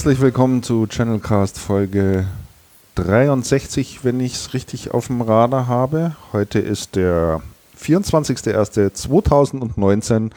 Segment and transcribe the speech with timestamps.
[0.00, 2.26] Herzlich willkommen zu Channelcast Folge
[2.94, 6.16] 63, wenn ich es richtig auf dem Radar habe.
[6.32, 7.42] Heute ist der
[7.78, 10.30] 24.01.2019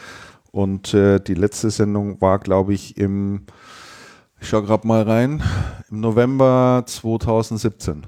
[0.51, 3.43] und äh, die letzte Sendung war, glaube ich, im,
[4.41, 5.41] ich schaue gerade mal rein,
[5.89, 8.03] im November 2017.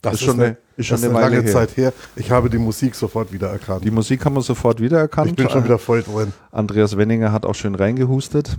[0.00, 1.52] Das, das ist schon eine, ist schon eine, eine lange her.
[1.52, 1.92] Zeit her.
[2.16, 3.84] Ich habe die Musik sofort wiedererkannt.
[3.84, 5.32] Die Musik haben wir sofort wiedererkannt.
[5.32, 6.32] Ich bin schon wieder voll drin.
[6.50, 8.56] Andreas Wenninger hat auch schön reingehustet.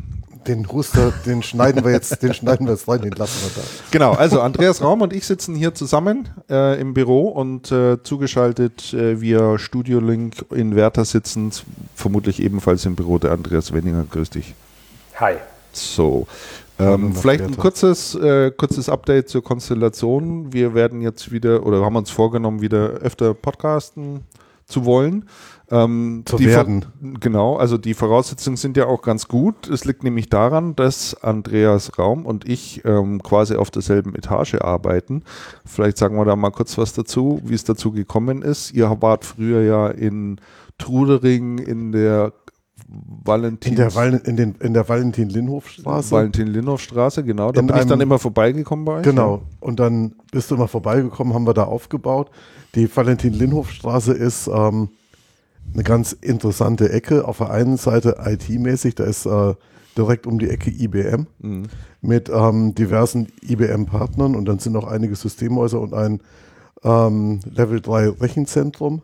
[0.48, 3.68] Den Huster, den schneiden wir jetzt, den schneiden wir jetzt rein, den lassen wir da.
[3.92, 8.94] Genau, also Andreas Raum und ich sitzen hier zusammen äh, im Büro und äh, zugeschaltet
[8.94, 14.06] äh, via Studio Link in Werther sitzend, vermutlich ebenfalls im Büro der Andreas Wenninger.
[14.10, 14.56] Grüß dich.
[15.16, 15.36] Hi.
[15.74, 16.26] So,
[16.80, 20.54] ähm, vielleicht ein kurzes, äh, kurzes Update zur Konstellation.
[20.54, 24.22] Wir werden jetzt wieder oder haben uns vorgenommen, wieder öfter podcasten
[24.66, 25.28] zu wollen.
[25.72, 26.86] Ähm, zu werden.
[27.20, 29.68] Genau, also die Voraussetzungen sind ja auch ganz gut.
[29.68, 35.24] Es liegt nämlich daran, dass Andreas Raum und ich ähm, quasi auf derselben Etage arbeiten.
[35.66, 38.72] Vielleicht sagen wir da mal kurz was dazu, wie es dazu gekommen ist.
[38.72, 40.42] Ihr wart früher ja in
[40.80, 42.34] Trudering in der
[42.88, 43.74] Valentin.
[43.74, 46.12] In der, Val in den, in der Valentin-Linhof-Straße.
[46.12, 47.52] Valentin-Linhof-Straße, genau.
[47.52, 49.04] Da in bin einem, ich dann immer vorbeigekommen bei euch.
[49.04, 49.44] Genau.
[49.60, 52.32] Und dann bist du immer vorbeigekommen, haben wir da aufgebaut.
[52.76, 54.90] Die Valentin-Linhof-Straße ist ähm,
[55.74, 57.28] eine ganz interessante Ecke.
[57.28, 59.54] Auf der einen Seite IT-mäßig, da ist äh,
[59.98, 61.64] direkt um die Ecke IBM mhm.
[62.02, 66.22] mit ähm, diversen IBM-Partnern und dann sind noch einige Systemhäuser und ein
[66.84, 69.02] ähm, Level 3 Rechenzentrum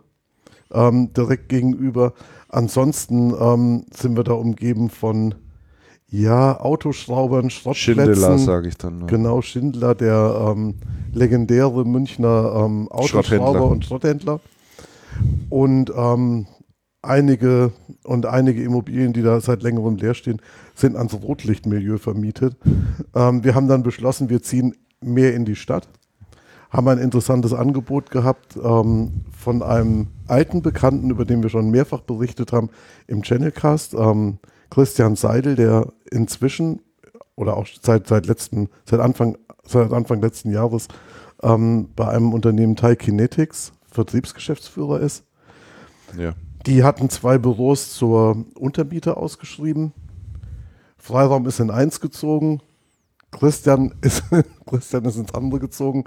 [0.73, 2.13] ähm, direkt gegenüber.
[2.49, 5.35] Ansonsten ähm, sind wir da umgeben von
[6.07, 8.15] ja, Autoschraubern, Schrottplätzen.
[8.15, 8.99] Schindler, sage ich dann.
[8.99, 9.05] Ne?
[9.07, 10.75] Genau, Schindler, der ähm,
[11.13, 14.39] legendäre Münchner ähm, Autoschrauber und Schrotthändler.
[15.49, 16.45] Und ähm,
[17.05, 17.71] einige
[18.03, 20.41] und einige Immobilien, die da seit längerem leer stehen,
[20.75, 22.57] sind ans Rotlichtmilieu vermietet.
[23.15, 25.87] Ähm, wir haben dann beschlossen, wir ziehen mehr in die Stadt
[26.75, 32.01] haben ein interessantes Angebot gehabt ähm, von einem alten Bekannten, über den wir schon mehrfach
[32.01, 32.69] berichtet haben
[33.07, 34.39] im Channelcast, ähm,
[34.69, 36.81] Christian Seidel, der inzwischen
[37.35, 40.87] oder auch seit, seit, letzten, seit, Anfang, seit Anfang letzten Jahres
[41.43, 45.23] ähm, bei einem Unternehmen Thai Kinetics Vertriebsgeschäftsführer ist.
[46.17, 46.33] Ja.
[46.65, 49.93] Die hatten zwei Büros zur Untermiete ausgeschrieben.
[50.97, 52.61] Freiraum ist in eins gezogen.
[53.31, 54.23] Christian ist,
[54.65, 56.05] Christian ist ins andere gezogen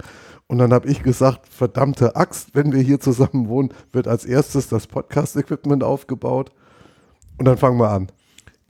[0.48, 4.68] und dann habe ich gesagt, verdammte Axt, wenn wir hier zusammen wohnen, wird als erstes
[4.68, 6.50] das Podcast-Equipment aufgebaut.
[7.36, 8.08] Und dann fangen wir an.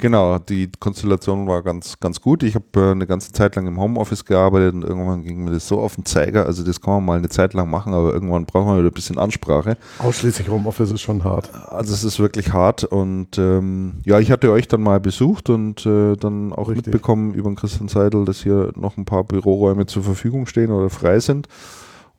[0.01, 2.45] Genau, die Konstellation war ganz, ganz gut.
[2.45, 5.67] Ich habe äh, eine ganze Zeit lang im Homeoffice gearbeitet und irgendwann ging mir das
[5.67, 6.47] so auf den Zeiger.
[6.47, 8.95] Also das kann man mal eine Zeit lang machen, aber irgendwann braucht man wieder ein
[8.95, 9.77] bisschen Ansprache.
[9.99, 11.53] Ausschließlich Homeoffice ist schon hart.
[11.53, 15.85] Also es ist wirklich hart und ähm, ja, ich hatte euch dann mal besucht und
[15.85, 16.87] äh, dann auch Richtig.
[16.87, 20.91] mitbekommen über den Christian Seidel, dass hier noch ein paar Büroräume zur Verfügung stehen oder
[20.91, 21.49] frei sind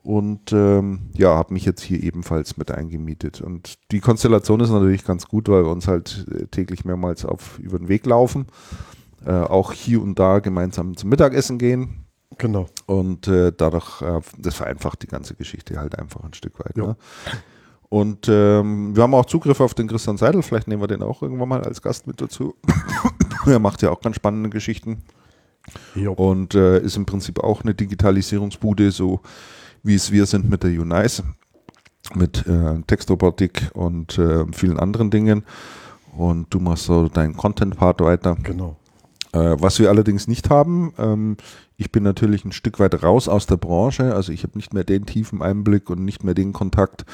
[0.02, 3.40] und ähm, ja, habe mich jetzt hier ebenfalls mit eingemietet.
[3.40, 7.58] Und die Konstellation ist natürlich ganz gut, weil wir uns halt äh, täglich mehrmals auf
[7.58, 8.46] über den Weg laufen,
[9.26, 12.06] äh, auch hier und da gemeinsam zum Mittagessen gehen.
[12.38, 12.66] Genau.
[12.86, 16.76] Und äh, dadurch, äh, das vereinfacht die ganze Geschichte halt einfach ein Stück weit.
[16.76, 16.96] Ne?
[17.90, 21.22] Und ähm, wir haben auch Zugriff auf den Christian Seidel, vielleicht nehmen wir den auch
[21.22, 22.54] irgendwann mal als Gast mit dazu.
[23.46, 25.02] er macht ja auch ganz spannende Geschichten.
[25.94, 26.12] Jo.
[26.12, 29.20] Und äh, ist im Prinzip auch eine Digitalisierungsbude, so
[29.82, 31.22] wie es wir sind mit der Unice,
[32.14, 35.44] mit äh, Textrobotik und äh, vielen anderen Dingen.
[36.16, 38.36] Und du machst so deinen Content-Part weiter.
[38.42, 38.76] Genau.
[39.32, 41.36] Äh, was wir allerdings nicht haben, ähm,
[41.76, 44.84] ich bin natürlich ein Stück weit raus aus der Branche, also ich habe nicht mehr
[44.84, 47.06] den tiefen Einblick und nicht mehr den Kontakt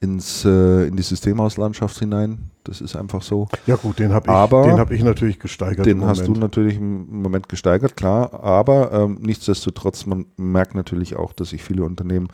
[0.00, 2.50] ins, äh, in die Systemhauslandschaft hinein.
[2.64, 3.48] Das ist einfach so.
[3.66, 5.84] Ja gut, den habe ich, hab ich natürlich gesteigert.
[5.84, 8.42] Den hast du natürlich im Moment gesteigert, klar.
[8.42, 12.28] Aber ähm, nichtsdestotrotz, man merkt natürlich auch, dass sich viele Unternehmen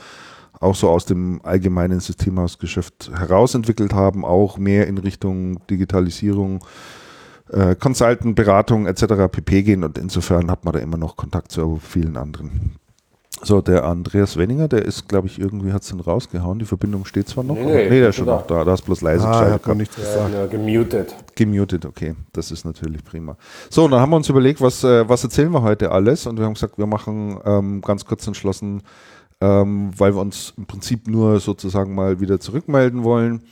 [0.61, 6.65] auch so aus dem allgemeinen Systemhausgeschäft herausentwickelt haben, auch mehr in Richtung Digitalisierung,
[7.51, 9.29] äh, Consultant, Beratung etc.
[9.31, 9.63] pp.
[9.63, 12.77] gehen und insofern hat man da immer noch Kontakt zu vielen anderen.
[13.43, 16.59] So, der Andreas Wenninger, der ist, glaube ich, irgendwie hat es dann rausgehauen.
[16.59, 17.55] Die Verbindung steht zwar noch.
[17.55, 18.37] Nee, nee, nee der ist schon da.
[18.37, 18.65] noch da.
[18.65, 19.67] Da ist bloß leise ah, geschaltet.
[19.67, 20.35] Hat nichts gesagt.
[20.35, 21.15] Ja, gemutet.
[21.35, 22.15] Gemutet, okay.
[22.33, 23.37] Das ist natürlich prima.
[23.71, 26.27] So, dann haben wir uns überlegt, was, äh, was erzählen wir heute alles?
[26.27, 28.83] Und wir haben gesagt, wir machen ähm, ganz kurz entschlossen,
[29.41, 33.43] ähm, weil wir uns im Prinzip nur sozusagen mal wieder zurückmelden wollen,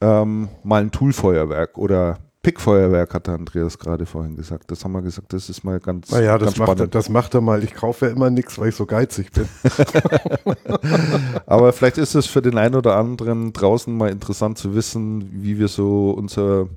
[0.00, 4.70] ähm, mal ein Toolfeuerwerk oder Pickfeuerwerk hat der Andreas gerade vorhin gesagt.
[4.70, 6.80] Das haben wir gesagt, das ist mal ganz, naja, das ganz macht spannend.
[6.80, 7.62] Er, das macht er mal.
[7.62, 9.48] Ich kaufe ja immer nichts, weil ich so geizig bin.
[11.46, 15.58] Aber vielleicht ist es für den einen oder anderen draußen mal interessant zu wissen, wie
[15.58, 16.68] wir so unser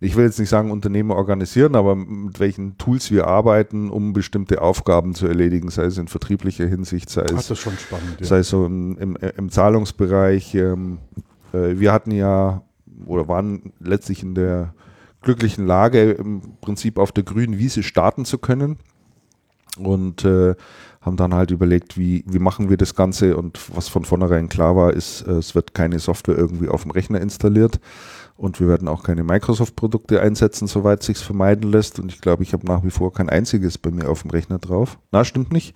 [0.00, 4.62] ich will jetzt nicht sagen Unternehmen organisieren, aber mit welchen Tools wir arbeiten, um bestimmte
[4.62, 8.26] Aufgaben zu erledigen, sei es in vertrieblicher Hinsicht, sei es, das schon spannend, ja.
[8.26, 10.54] sei es so im, im, im Zahlungsbereich.
[10.54, 10.98] Ähm,
[11.52, 12.62] äh, wir hatten ja
[13.06, 14.72] oder waren letztlich in der
[15.22, 18.78] glücklichen Lage, im Prinzip auf der grünen Wiese starten zu können
[19.78, 20.54] und äh,
[21.00, 24.76] haben dann halt überlegt, wie, wie machen wir das Ganze und was von vornherein klar
[24.76, 27.80] war, ist, äh, es wird keine Software irgendwie auf dem Rechner installiert
[28.36, 32.52] und wir werden auch keine Microsoft-Produkte einsetzen, soweit sich vermeiden lässt und ich glaube, ich
[32.52, 34.98] habe nach wie vor kein einziges bei mir auf dem Rechner drauf.
[35.12, 35.74] Na, stimmt nicht.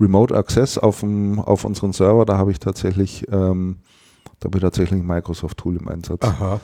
[0.00, 3.78] Remote Access auf, dem, auf unseren Server, da habe ich tatsächlich, ähm,
[4.40, 6.24] da habe ich tatsächlich ein Microsoft-Tool im Einsatz.
[6.24, 6.60] Aha.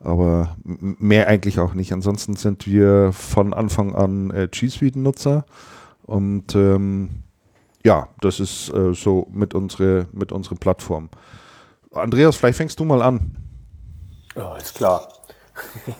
[0.00, 1.92] Aber mehr eigentlich auch nicht.
[1.92, 5.46] Ansonsten sind wir von Anfang an äh, G Suite-Nutzer
[6.02, 7.10] und ähm,
[7.84, 11.08] ja, das ist äh, so mit unsere, mit unserer Plattform.
[11.92, 13.36] Andreas, vielleicht fängst du mal an.
[14.36, 15.08] Ja, ist klar.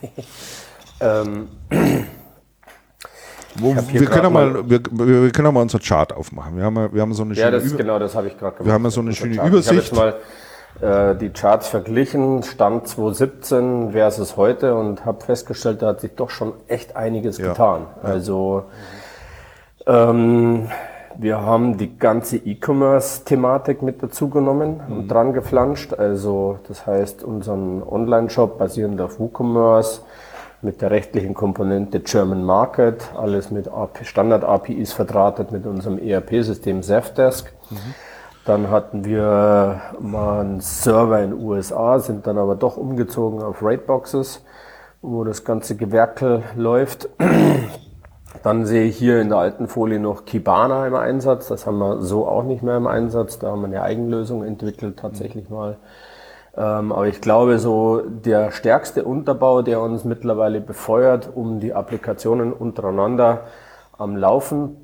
[1.01, 1.49] ähm,
[3.57, 6.57] Wo, wir, können mal, wir, wir, können auch mal unser Chart aufmachen.
[6.57, 8.67] Wir haben, wir haben so eine schöne ja, das, genau, das habe ich gerade gemacht.
[8.67, 9.35] Wir haben ja so eine schöne.
[9.35, 9.61] Übersicht.
[9.61, 10.17] Ich habe jetzt mal
[10.81, 16.31] äh, die Charts verglichen, Stand 2017 versus heute und habe festgestellt, da hat sich doch
[16.31, 17.49] schon echt einiges ja.
[17.49, 17.87] getan.
[18.03, 18.65] Also
[19.87, 20.69] ähm,
[21.17, 24.99] wir haben die ganze E-Commerce-Thematik mit dazugenommen mhm.
[24.99, 25.95] und dran geflanscht.
[25.95, 30.03] Also das heißt, unseren Online-Shop basierend auf WooCommerce
[30.61, 33.71] mit der rechtlichen Komponente German Market, alles mit
[34.03, 37.53] Standard-APIs verdrahtet mit unserem ERP-System Zefdesk.
[37.71, 37.77] Mhm.
[38.45, 43.63] Dann hatten wir mal einen Server in den USA, sind dann aber doch umgezogen auf
[43.63, 44.45] Raidboxes,
[45.01, 47.09] wo das ganze Gewerkel läuft.
[48.43, 51.49] Dann sehe ich hier in der alten Folie noch Kibana im Einsatz.
[51.49, 53.39] Das haben wir so auch nicht mehr im Einsatz.
[53.39, 55.79] Da haben wir eine Eigenlösung entwickelt tatsächlich mal.
[56.57, 62.53] Ähm, aber ich glaube, so der stärkste Unterbau, der uns mittlerweile befeuert, um die Applikationen
[62.53, 63.45] untereinander
[63.97, 64.84] am Laufen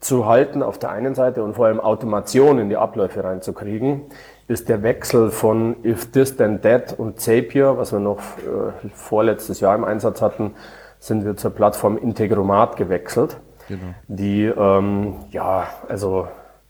[0.00, 4.02] zu halten auf der einen Seite und vor allem Automation in die Abläufe reinzukriegen,
[4.48, 9.60] ist der Wechsel von If This Then That und Zapier, was wir noch äh, vorletztes
[9.60, 10.54] Jahr im Einsatz hatten,
[10.98, 13.38] sind wir zur Plattform Integromat gewechselt,
[13.68, 13.94] genau.
[14.08, 16.28] die ähm, ja also,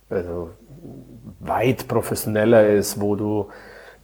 [0.09, 0.51] also
[1.41, 3.49] weit professioneller ist, wo du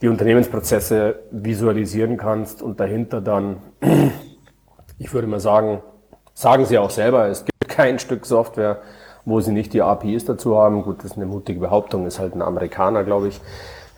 [0.01, 3.57] die Unternehmensprozesse visualisieren kannst und dahinter dann,
[4.97, 5.81] ich würde mal sagen,
[6.33, 8.81] sagen sie auch selber, es gibt kein Stück Software,
[9.25, 10.83] wo sie nicht die APIs dazu haben.
[10.83, 13.41] Gut, das ist eine mutige Behauptung, ist halt ein Amerikaner, glaube ich.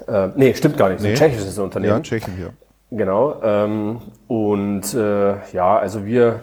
[0.08, 1.10] Äh, nee, stimmt gar nicht, nee.
[1.10, 1.94] ein tschechisches Unternehmen.
[1.94, 2.50] Ja, Tschechien, ja.
[2.92, 3.42] Genau.
[3.44, 6.42] Ähm, und äh, ja, also wir,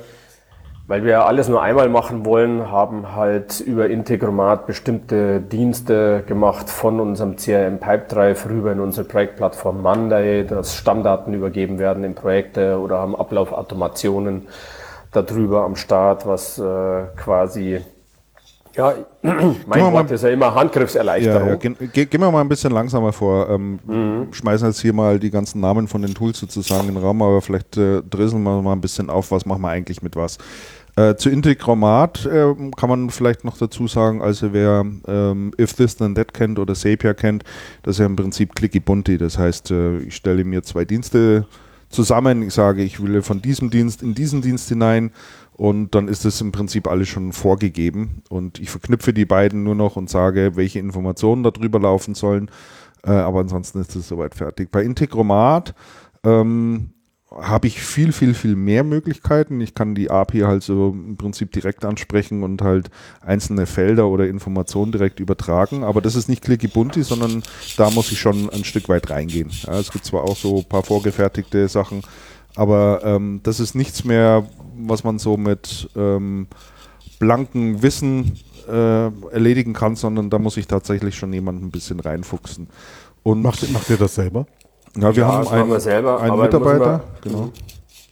[0.86, 6.98] weil wir alles nur einmal machen wollen, haben halt über Integromat bestimmte Dienste gemacht von
[6.98, 12.98] unserem CRM Pipedrive rüber in unsere Projektplattform Monday, dass Stammdaten übergeben werden in Projekte oder
[12.98, 14.48] haben Ablaufautomationen
[15.12, 17.80] darüber am Start, was äh, quasi
[18.74, 18.94] ja,
[19.66, 21.48] mein Wort ist ja immer Handgriffserleichterung.
[21.48, 21.56] Ja, ja.
[21.56, 23.48] Ge ge gehen wir mal ein bisschen langsamer vor.
[23.50, 24.32] Ähm, mhm.
[24.32, 27.42] Schmeißen jetzt hier mal die ganzen Namen von den Tools sozusagen in den Raum, aber
[27.42, 30.38] vielleicht äh, drisseln wir mal ein bisschen auf, was machen wir eigentlich mit was.
[30.94, 35.96] Äh, zu Integromat äh, kann man vielleicht noch dazu sagen, also wer ähm, If This
[35.96, 37.44] Then That kennt oder Zapier kennt,
[37.82, 39.16] das ist ja im Prinzip Clicky Bunti.
[39.16, 41.46] Das heißt, äh, ich stelle mir zwei Dienste
[41.92, 45.10] zusammen, ich sage, ich will von diesem Dienst in diesen Dienst hinein
[45.52, 48.22] und dann ist es im Prinzip alles schon vorgegeben.
[48.28, 52.50] Und ich verknüpfe die beiden nur noch und sage, welche Informationen darüber laufen sollen.
[53.04, 54.70] Äh, aber ansonsten ist es soweit fertig.
[54.70, 55.74] Bei Integromat
[56.24, 56.90] ähm,
[57.40, 59.60] habe ich viel, viel, viel mehr Möglichkeiten.
[59.60, 64.26] Ich kann die API halt so im Prinzip direkt ansprechen und halt einzelne Felder oder
[64.26, 65.84] Informationen direkt übertragen.
[65.84, 67.42] Aber das ist nicht clicky bunti, sondern
[67.76, 69.50] da muss ich schon ein Stück weit reingehen.
[69.66, 72.02] Ja, es gibt zwar auch so ein paar vorgefertigte Sachen,
[72.56, 74.46] aber ähm, das ist nichts mehr,
[74.76, 76.46] was man so mit ähm,
[77.18, 82.68] blanken Wissen äh, erledigen kann, sondern da muss ich tatsächlich schon jemanden ein bisschen reinfuchsen.
[83.22, 84.46] Und macht, macht ihr das selber?
[84.96, 87.00] Ja, wir ja, haben einen, selber, einen Mitarbeiter.
[87.22, 87.50] genau.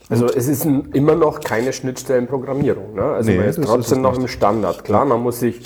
[0.09, 2.95] Also es ist ein, immer noch keine Schnittstellenprogrammierung.
[2.95, 3.03] Ne?
[3.03, 4.85] Also nee, man ist trotzdem ist noch im Standard.
[4.85, 5.61] Klar, man muss sich,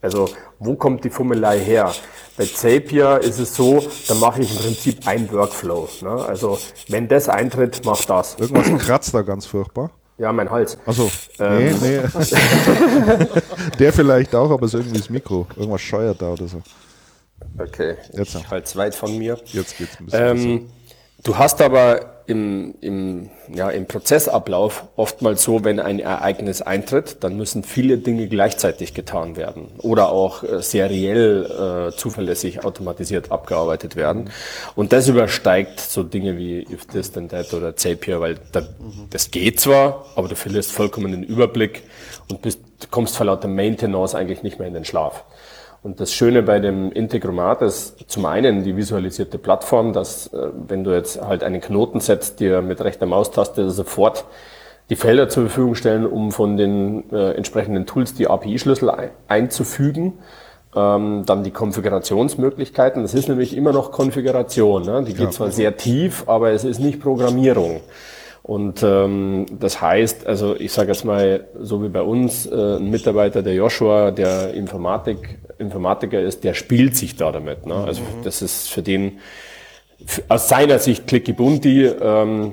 [0.00, 0.28] also
[0.60, 1.92] wo kommt die Fummelei her?
[2.36, 5.88] Bei Zapier ist es so, da mache ich im Prinzip ein Workflow.
[6.02, 6.10] Ne?
[6.10, 8.36] Also wenn das eintritt, mach das.
[8.38, 9.90] Irgendwas kratzt da ganz furchtbar.
[10.18, 10.78] Ja, mein Hals.
[10.86, 11.10] Achso.
[11.40, 11.74] Ähm.
[11.80, 12.00] Nee, nee.
[13.78, 15.46] Der vielleicht auch, aber es ist irgendwie das Mikro.
[15.56, 16.62] Irgendwas scheuert da oder so.
[17.58, 17.96] Okay.
[18.12, 19.38] Jetzt ich halte weit von mir.
[19.46, 20.38] Jetzt geht's ein bisschen.
[20.38, 20.70] Ähm,
[21.26, 27.36] Du hast aber im, im, ja, im Prozessablauf oftmals so, wenn ein Ereignis eintritt, dann
[27.36, 34.30] müssen viele Dinge gleichzeitig getan werden oder auch äh, seriell äh, zuverlässig automatisiert abgearbeitet werden.
[34.76, 38.62] Und das übersteigt so Dinge wie If This Then That oder Zapier, weil da,
[39.10, 41.82] das geht zwar, aber du verlierst vollkommen den Überblick
[42.30, 42.60] und bist,
[42.92, 45.24] kommst vor lauter Maintenance eigentlich nicht mehr in den Schlaf.
[45.86, 50.82] Und das Schöne bei dem Integromat ist zum einen die visualisierte Plattform, dass äh, wenn
[50.82, 54.24] du jetzt halt einen Knoten setzt, dir mit rechter Maustaste sofort
[54.90, 60.14] die Felder zur Verfügung stellen, um von den äh, entsprechenden Tools die API-Schlüssel ein, einzufügen.
[60.74, 63.02] Ähm, dann die Konfigurationsmöglichkeiten.
[63.02, 64.82] Das ist nämlich immer noch Konfiguration.
[64.82, 65.04] Ne?
[65.04, 65.30] Die geht ja.
[65.30, 67.80] zwar sehr tief, aber es ist nicht Programmierung.
[68.46, 72.90] Und ähm, das heißt, also ich sage jetzt mal, so wie bei uns, äh, ein
[72.90, 77.66] Mitarbeiter der Joshua, der Informatik, Informatiker ist, der spielt sich da damit.
[77.66, 77.74] Ne?
[77.74, 78.22] Also mhm.
[78.22, 79.18] das ist für den
[80.28, 82.52] aus seiner Sicht clicky bunti, ähm,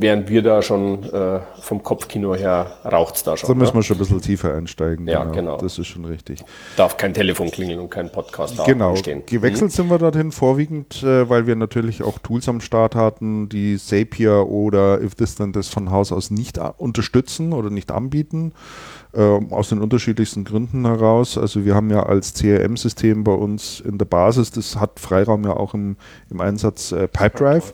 [0.00, 3.48] während wir da schon äh, vom Kopfkino her raucht's da schon.
[3.48, 3.80] Da müssen ne?
[3.80, 5.06] wir schon ein bisschen tiefer einsteigen.
[5.06, 5.32] Ja, genau.
[5.34, 5.56] genau.
[5.58, 6.42] Das ist schon richtig.
[6.76, 8.96] Darf kein Telefon klingeln und kein Podcast Genau.
[8.96, 9.24] Stehen.
[9.26, 9.74] Gewechselt mhm.
[9.74, 14.48] sind wir dorthin vorwiegend, äh, weil wir natürlich auch Tools am Start hatten, die Zapier
[14.48, 18.52] oder If This Then Das von Haus aus nicht unterstützen oder nicht anbieten
[19.14, 21.38] äh, aus den unterschiedlichsten Gründen heraus.
[21.38, 25.54] Also wir haben ja als CRM-System bei uns in der Basis, das hat Freiraum ja
[25.54, 25.96] auch im,
[26.30, 27.72] im Einsatz äh, Pipedrive.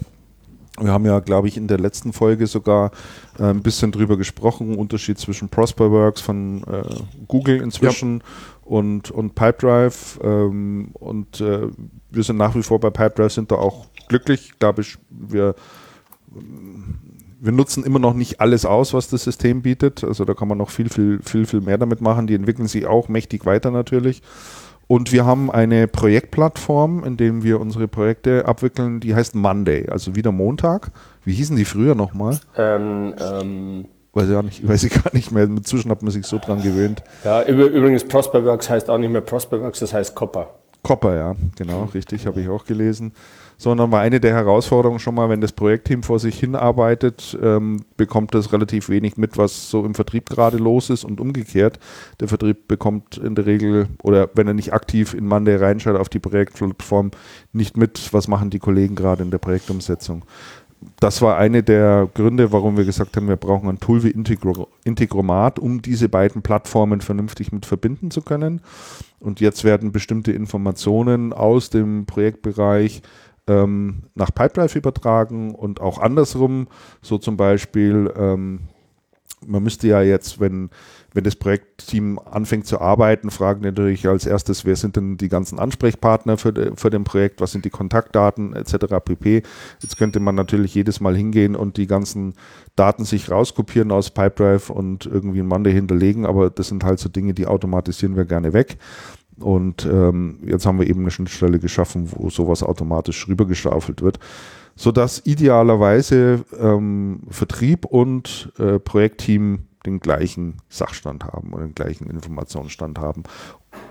[0.78, 2.90] Wir haben ja, glaube ich, in der letzten Folge sogar
[3.38, 6.82] äh, ein bisschen drüber gesprochen, Unterschied zwischen Prosperworks von äh,
[7.28, 8.24] Google inzwischen ja.
[8.64, 10.18] und, und Pipedrive.
[10.22, 11.68] Ähm, und äh,
[12.10, 14.58] wir sind nach wie vor bei Pipedrive, sind da auch glücklich.
[14.58, 15.54] Glaube ich, wir
[17.40, 20.04] wir nutzen immer noch nicht alles aus, was das System bietet.
[20.04, 22.26] Also da kann man noch viel, viel, viel, viel mehr damit machen.
[22.26, 24.22] Die entwickeln sich auch mächtig weiter natürlich.
[24.86, 30.16] Und wir haben eine Projektplattform, in der wir unsere Projekte abwickeln, die heißt Monday, also
[30.16, 30.90] wieder Montag.
[31.24, 32.38] Wie hießen die früher nochmal?
[32.56, 35.44] Ähm, ähm Weiß ich, nicht, weiß ich gar nicht mehr.
[35.44, 37.04] Inzwischen hat man sich so dran gewöhnt.
[37.24, 40.48] Ja, übrigens Prosperworks heißt auch nicht mehr Prosperworks, das heißt Copper.
[40.82, 43.12] Copper, ja, genau, richtig, habe ich auch gelesen
[43.60, 48.34] sondern war eine der Herausforderungen schon mal, wenn das Projektteam vor sich hinarbeitet, ähm, bekommt
[48.34, 51.78] das relativ wenig mit, was so im Vertrieb gerade los ist und umgekehrt.
[52.20, 56.08] Der Vertrieb bekommt in der Regel, oder wenn er nicht aktiv in Monday reinschaut auf
[56.08, 57.10] die Projektplattform,
[57.52, 60.24] nicht mit, was machen die Kollegen gerade in der Projektumsetzung.
[60.98, 64.68] Das war eine der Gründe, warum wir gesagt haben, wir brauchen ein Tool wie Integro
[64.84, 68.62] Integromat, um diese beiden Plattformen vernünftig mit verbinden zu können.
[69.18, 73.02] Und jetzt werden bestimmte Informationen aus dem Projektbereich
[73.50, 76.68] ähm, nach Pipedrive übertragen und auch andersrum.
[77.02, 78.60] So zum Beispiel, ähm,
[79.46, 80.70] man müsste ja jetzt, wenn,
[81.14, 85.58] wenn das Projektteam anfängt zu arbeiten, fragen natürlich als erstes, wer sind denn die ganzen
[85.58, 88.96] Ansprechpartner für, de, für den Projekt, was sind die Kontaktdaten etc.
[89.02, 89.42] pp.
[89.80, 92.34] Jetzt könnte man natürlich jedes Mal hingehen und die ganzen
[92.76, 97.08] Daten sich rauskopieren aus Pipedrive und irgendwie in Monday hinterlegen, aber das sind halt so
[97.08, 98.76] Dinge, die automatisieren wir gerne weg.
[99.38, 104.18] Und ähm, jetzt haben wir eben eine Schnittstelle geschaffen, wo sowas automatisch rübergestaufelt wird,
[104.76, 112.98] sodass idealerweise ähm, Vertrieb und äh, Projektteam den gleichen Sachstand haben oder den gleichen Informationsstand
[112.98, 113.22] haben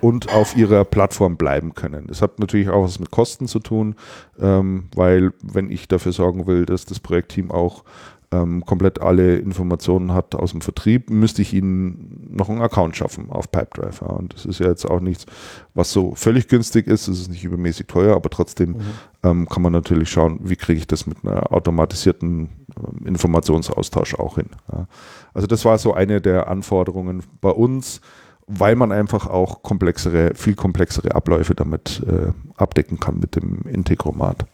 [0.01, 2.07] und auf ihrer Plattform bleiben können.
[2.07, 3.95] Das hat natürlich auch was mit Kosten zu tun,
[4.39, 7.83] ähm, weil wenn ich dafür sorgen will, dass das Projektteam auch
[8.31, 13.29] ähm, komplett alle Informationen hat aus dem Vertrieb, müsste ich ihnen noch einen Account schaffen
[13.29, 14.01] auf Pipedrive.
[14.01, 14.07] Ja.
[14.11, 15.25] Und das ist ja jetzt auch nichts,
[15.73, 17.07] was so völlig günstig ist.
[17.07, 18.81] Es ist nicht übermäßig teuer, aber trotzdem mhm.
[19.23, 24.35] ähm, kann man natürlich schauen, wie kriege ich das mit einer automatisierten ähm, Informationsaustausch auch
[24.35, 24.49] hin.
[24.71, 24.87] Ja.
[25.33, 27.99] Also das war so eine der Anforderungen bei uns,
[28.45, 34.45] weil man einfach auch komplexere, viel komplexere Abläufe damit äh, abdecken kann mit dem Integromat.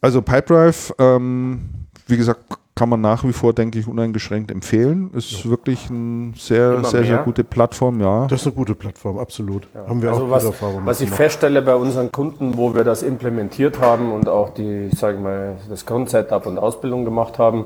[0.00, 1.70] Also Pipedrive, ähm,
[2.06, 2.40] wie gesagt,
[2.76, 5.10] kann man nach wie vor, denke ich, uneingeschränkt empfehlen.
[5.14, 5.50] Ist ja.
[5.50, 7.08] wirklich eine sehr, Immer sehr, mehr.
[7.08, 8.26] sehr gute Plattform, ja.
[8.26, 9.66] Das ist eine gute Plattform, absolut.
[9.74, 9.88] Ja.
[9.88, 13.02] Haben wir also auch was, Erfahrung Was ich feststelle bei unseren Kunden, wo wir das
[13.02, 17.64] implementiert haben und auch die, sage mal, das Grundsetup und Ausbildung gemacht haben,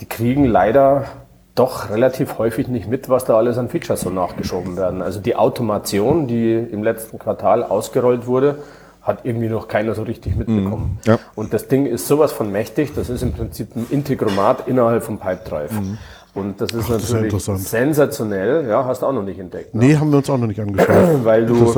[0.00, 1.06] die kriegen leider
[1.54, 5.00] doch relativ häufig nicht mit, was da alles an Features so nachgeschoben werden.
[5.00, 8.58] Also die Automation, die im letzten Quartal ausgerollt wurde,
[9.06, 10.98] hat irgendwie noch keiner so richtig mitbekommen.
[11.04, 11.10] Mhm.
[11.10, 11.18] Ja.
[11.36, 15.18] Und das Ding ist sowas von mächtig, das ist im Prinzip ein Integromat innerhalb vom
[15.18, 15.72] Pipedrive.
[15.72, 15.98] Mhm.
[16.34, 19.74] Und das ist Ach, natürlich das ist sensationell, ja, hast du auch noch nicht entdeckt.
[19.74, 19.86] Ne?
[19.86, 20.88] Nee, haben wir uns auch noch nicht angeschaut.
[21.24, 21.72] Weil du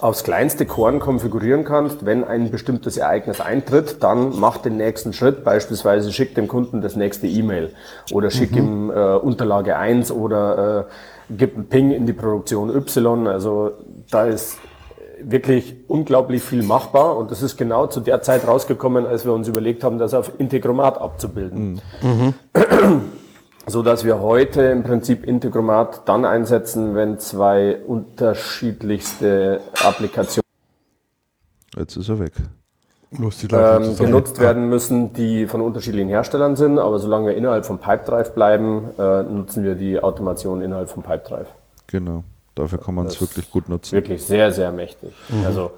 [0.00, 5.44] aufs kleinste Korn konfigurieren kannst, wenn ein bestimmtes Ereignis eintritt, dann mach den nächsten Schritt,
[5.44, 7.72] beispielsweise schick dem Kunden das nächste E-Mail
[8.12, 8.58] oder schick mhm.
[8.58, 13.26] ihm äh, Unterlage 1 oder äh, gib einen Ping in die Produktion Y.
[13.26, 13.72] Also
[14.10, 14.58] da ist
[15.30, 19.48] wirklich unglaublich viel machbar und das ist genau zu der Zeit rausgekommen, als wir uns
[19.48, 21.80] überlegt haben, das auf Integromat abzubilden.
[22.02, 22.34] Mhm.
[23.66, 30.44] So dass wir heute im Prinzip Integromat dann einsetzen, wenn zwei unterschiedlichste Applikationen
[31.76, 32.32] Jetzt ist er weg.
[33.52, 38.32] Ähm, genutzt werden müssen, die von unterschiedlichen Herstellern sind, aber solange wir innerhalb von Pipedrive
[38.34, 41.46] bleiben, äh, nutzen wir die Automation innerhalb von Pipedrive.
[41.86, 42.24] Genau.
[42.54, 43.92] Dafür kann man es wirklich gut nutzen.
[43.92, 45.12] Wirklich sehr, sehr mächtig.
[45.28, 45.46] Mhm.
[45.46, 45.70] Also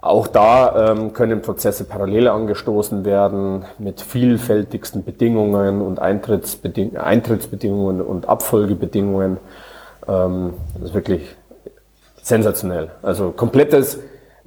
[0.00, 8.28] auch da ähm, können Prozesse parallel angestoßen werden mit vielfältigsten Bedingungen und Eintrittsbeding Eintrittsbedingungen und
[8.28, 9.38] Abfolgebedingungen.
[10.06, 11.36] Ähm, das ist wirklich
[12.22, 12.92] sensationell.
[13.02, 13.98] Also komplettes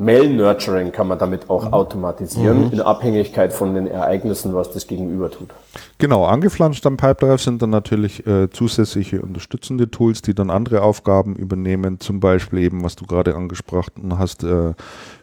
[0.01, 1.73] Mail-Nurturing kann man damit auch mhm.
[1.73, 2.73] automatisieren, mhm.
[2.73, 5.49] in Abhängigkeit von den Ereignissen, was das Gegenüber tut.
[5.99, 11.35] Genau, angeflanscht am Pipedrive sind dann natürlich äh, zusätzliche unterstützende Tools, die dann andere Aufgaben
[11.35, 14.73] übernehmen, zum Beispiel eben, was du gerade angesprochen hast, äh,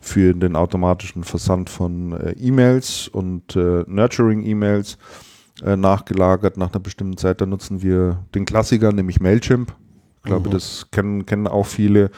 [0.00, 4.96] für den automatischen Versand von äh, E-Mails und äh, Nurturing-E-Mails
[5.64, 7.40] äh, nachgelagert nach einer bestimmten Zeit.
[7.40, 9.74] Da nutzen wir den Klassiker, nämlich Mailchimp.
[10.18, 10.52] Ich glaube, mhm.
[10.52, 12.10] das kennen, kennen auch viele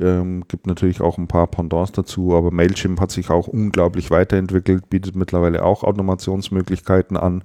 [0.00, 4.88] ähm, gibt natürlich auch ein paar Pendants dazu, aber Mailchimp hat sich auch unglaublich weiterentwickelt,
[4.90, 7.42] bietet mittlerweile auch Automationsmöglichkeiten an.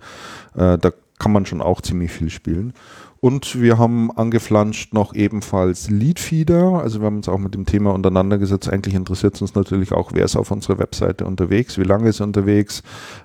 [0.55, 2.73] Äh, da kann man schon auch ziemlich viel spielen.
[3.19, 6.79] Und wir haben angeflanscht noch ebenfalls Leadfeeder.
[6.81, 10.11] Also wir haben uns auch mit dem Thema untereinander Eigentlich interessiert es uns natürlich auch,
[10.13, 12.83] wer ist auf unserer Webseite unterwegs, wie lange ist er unterwegs,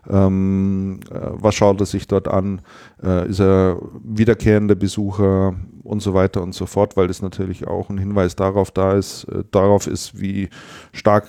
[0.08, 2.62] ähm, äh, was schaut er sich dort an,
[3.02, 7.90] äh, ist er wiederkehrender Besucher und so weiter und so fort, weil das natürlich auch
[7.90, 10.48] ein Hinweis darauf da ist, äh, darauf ist, wie
[10.92, 11.26] stark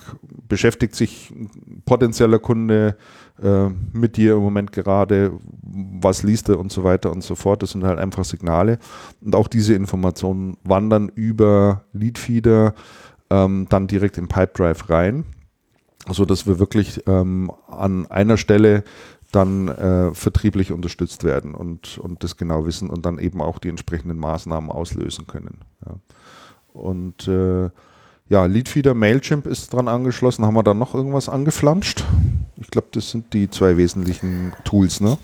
[0.48, 2.96] beschäftigt sich ein potenzieller Kunde
[3.42, 5.32] äh, mit dir im Moment gerade,
[5.62, 7.62] was liest er und so weiter und so fort.
[7.62, 8.78] Das sind halt einfach Signale.
[9.20, 12.74] Und auch diese Informationen wandern über Leadfeeder
[13.30, 15.24] ähm, dann direkt in Pipedrive rein,
[16.10, 18.84] so dass wir wirklich ähm, an einer Stelle
[19.34, 23.68] dann äh, vertrieblich unterstützt werden und, und das genau wissen und dann eben auch die
[23.68, 25.60] entsprechenden Maßnahmen auslösen können.
[25.84, 25.94] Ja.
[26.72, 27.70] Und äh,
[28.28, 30.46] ja, Leadfeeder, Mailchimp ist dran angeschlossen.
[30.46, 32.04] Haben wir da noch irgendwas angeflanscht?
[32.56, 35.18] Ich glaube, das sind die zwei wesentlichen Tools, ne?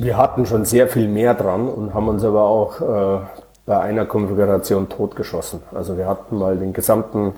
[0.00, 3.26] Wir hatten schon sehr viel mehr dran und haben uns aber auch äh,
[3.66, 5.60] bei einer Konfiguration totgeschossen.
[5.72, 7.34] Also wir hatten mal den gesamten,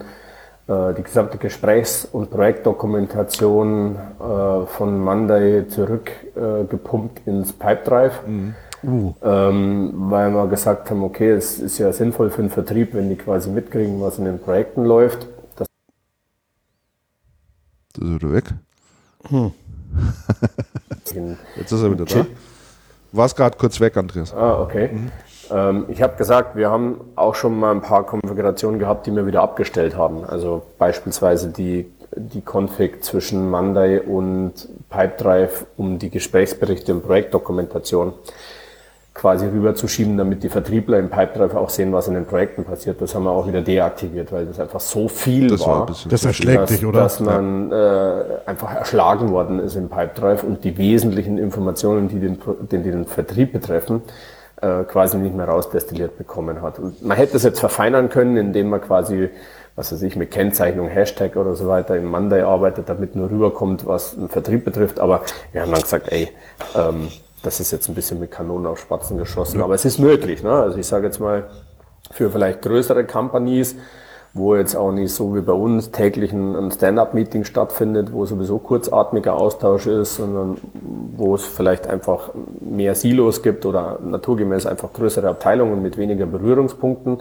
[0.67, 8.27] die gesamte Gesprächs- und Projektdokumentation äh, von Monday zurückgepumpt ins Pipedrive.
[8.27, 8.55] Mhm
[8.87, 9.15] Uh.
[9.23, 13.17] Ähm, weil wir gesagt haben, okay, es ist ja sinnvoll für den Vertrieb, wenn die
[13.17, 15.27] quasi mitkriegen, was in den Projekten läuft.
[15.57, 15.67] Das,
[17.95, 18.45] das ist wieder weg.
[19.29, 19.53] Hm.
[21.57, 22.27] Jetzt ist er wieder da.
[23.13, 24.35] War es gerade kurz weg, Andreas.
[24.35, 24.91] Ah, okay.
[24.93, 25.13] Mhm.
[25.51, 29.27] Ähm, ich habe gesagt, wir haben auch schon mal ein paar Konfigurationen gehabt, die wir
[29.27, 30.25] wieder abgestellt haben.
[30.25, 38.13] Also beispielsweise die, die Config zwischen Monday und Pipedrive um die Gesprächsberichte und Projektdokumentation
[39.15, 43.01] quasi rüberzuschieben, damit die Vertriebler im Pipedrive auch sehen, was in den Projekten passiert.
[43.01, 45.89] Das haben wir auch wieder deaktiviert, weil das einfach so viel das war.
[45.89, 47.01] war das erschlägt dass, dich, oder?
[47.01, 48.21] Dass man ja.
[48.21, 52.39] äh, einfach erschlagen worden ist im Pipedrive und die wesentlichen Informationen, die den,
[52.71, 54.03] den, den Vertrieb betreffen,
[54.65, 56.79] äh, quasi nicht mehr rausdestilliert bekommen hat.
[56.79, 59.31] Und man hätte es jetzt verfeinern können, indem man quasi
[59.77, 63.87] was weiß ich, mit Kennzeichnung, Hashtag oder so weiter im Monday arbeitet, damit nur rüberkommt,
[63.87, 65.01] was den Vertrieb betrifft.
[65.01, 65.23] Aber
[65.53, 66.29] wir haben dann gesagt, ey,
[66.77, 67.09] ähm,
[67.43, 70.43] das ist jetzt ein bisschen mit Kanonen auf Spatzen geschossen, aber es ist möglich.
[70.43, 70.53] Ne?
[70.53, 71.49] Also ich sage jetzt mal,
[72.11, 73.75] für vielleicht größere Companies,
[74.35, 79.35] wo jetzt auch nicht so wie bei uns täglich ein Stand-up-Meeting stattfindet, wo sowieso kurzatmiger
[79.35, 80.59] Austausch ist, sondern
[81.17, 87.19] wo es vielleicht einfach mehr Silos gibt oder naturgemäß einfach größere Abteilungen mit weniger Berührungspunkten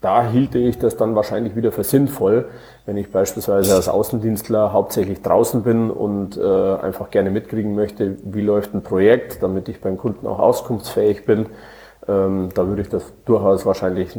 [0.00, 2.46] da hielte ich das dann wahrscheinlich wieder für sinnvoll,
[2.84, 8.42] wenn ich beispielsweise als Außendienstler hauptsächlich draußen bin und äh, einfach gerne mitkriegen möchte, wie
[8.42, 11.46] läuft ein Projekt, damit ich beim Kunden auch auskunftsfähig bin.
[12.06, 14.18] Ähm, da würde ich das durchaus wahrscheinlich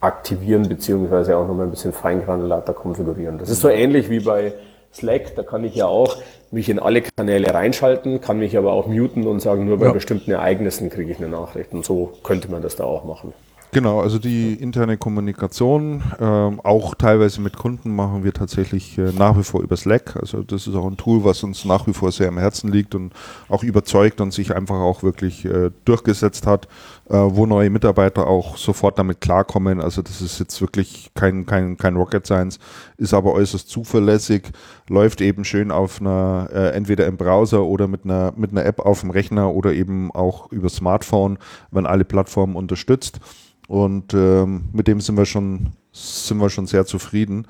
[0.00, 3.38] aktivieren beziehungsweise auch nochmal ein bisschen feingranulater konfigurieren.
[3.38, 4.52] Das ist so ähnlich wie bei
[4.94, 6.16] Slack, da kann ich ja auch
[6.50, 9.92] mich in alle Kanäle reinschalten, kann mich aber auch muten und sagen, nur bei ja.
[9.92, 11.72] bestimmten Ereignissen kriege ich eine Nachricht.
[11.72, 13.34] Und so könnte man das da auch machen.
[13.70, 19.36] Genau, also die interne Kommunikation, ähm, auch teilweise mit Kunden machen wir tatsächlich äh, nach
[19.36, 20.16] wie vor über Slack.
[20.16, 22.94] Also das ist auch ein Tool, was uns nach wie vor sehr am Herzen liegt
[22.94, 23.12] und
[23.50, 26.66] auch überzeugt und sich einfach auch wirklich äh, durchgesetzt hat,
[27.10, 29.82] äh, wo neue Mitarbeiter auch sofort damit klarkommen.
[29.82, 32.58] Also das ist jetzt wirklich kein, kein, kein Rocket Science,
[32.96, 34.50] ist aber äußerst zuverlässig,
[34.88, 38.80] läuft eben schön auf einer, äh, entweder im Browser oder mit einer, mit einer App
[38.80, 41.38] auf dem Rechner oder eben auch über Smartphone,
[41.70, 43.20] wenn alle Plattformen unterstützt.
[43.68, 47.46] Und ähm, mit dem sind wir schon, sind wir schon sehr zufrieden.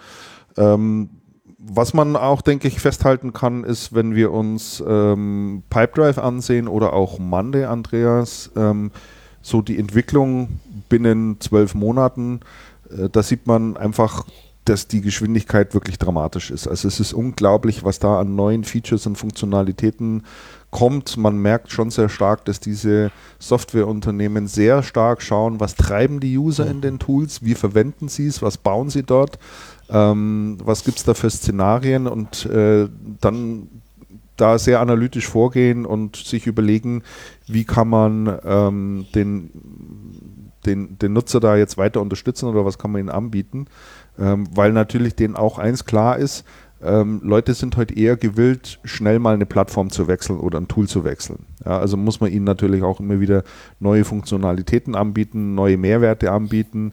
[0.56, 1.08] Ähm,
[1.58, 6.92] was man auch, denke ich, festhalten kann, ist, wenn wir uns ähm, Pipedrive ansehen oder
[6.92, 8.90] auch Monday, Andreas, ähm,
[9.42, 12.40] so die Entwicklung binnen zwölf Monaten,
[12.90, 14.26] äh, da sieht man einfach,
[14.68, 16.68] dass die Geschwindigkeit wirklich dramatisch ist.
[16.68, 20.24] Also es ist unglaublich, was da an neuen Features und Funktionalitäten
[20.70, 21.16] kommt.
[21.16, 26.70] Man merkt schon sehr stark, dass diese Softwareunternehmen sehr stark schauen, was treiben die User
[26.70, 29.38] in den Tools, wie verwenden sie es, was bauen sie dort,
[29.88, 32.88] ähm, was gibt es da für Szenarien und äh,
[33.20, 33.68] dann
[34.36, 37.02] da sehr analytisch vorgehen und sich überlegen,
[37.46, 39.50] wie kann man ähm, den,
[40.64, 43.66] den, den Nutzer da jetzt weiter unterstützen oder was kann man ihnen anbieten.
[44.18, 46.44] Ähm, weil natürlich denen auch eins klar ist,
[46.82, 50.86] ähm, Leute sind heute eher gewillt, schnell mal eine Plattform zu wechseln oder ein Tool
[50.88, 51.46] zu wechseln.
[51.64, 53.42] Ja, also muss man ihnen natürlich auch immer wieder
[53.80, 56.92] neue Funktionalitäten anbieten, neue Mehrwerte anbieten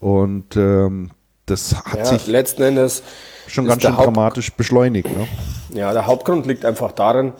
[0.00, 1.10] und ähm,
[1.46, 3.02] das hat ja, sich letzten Endes
[3.46, 5.08] schon ganz schön dramatisch beschleunigt.
[5.16, 5.26] Ne?
[5.74, 7.32] Ja, der Hauptgrund liegt einfach darin,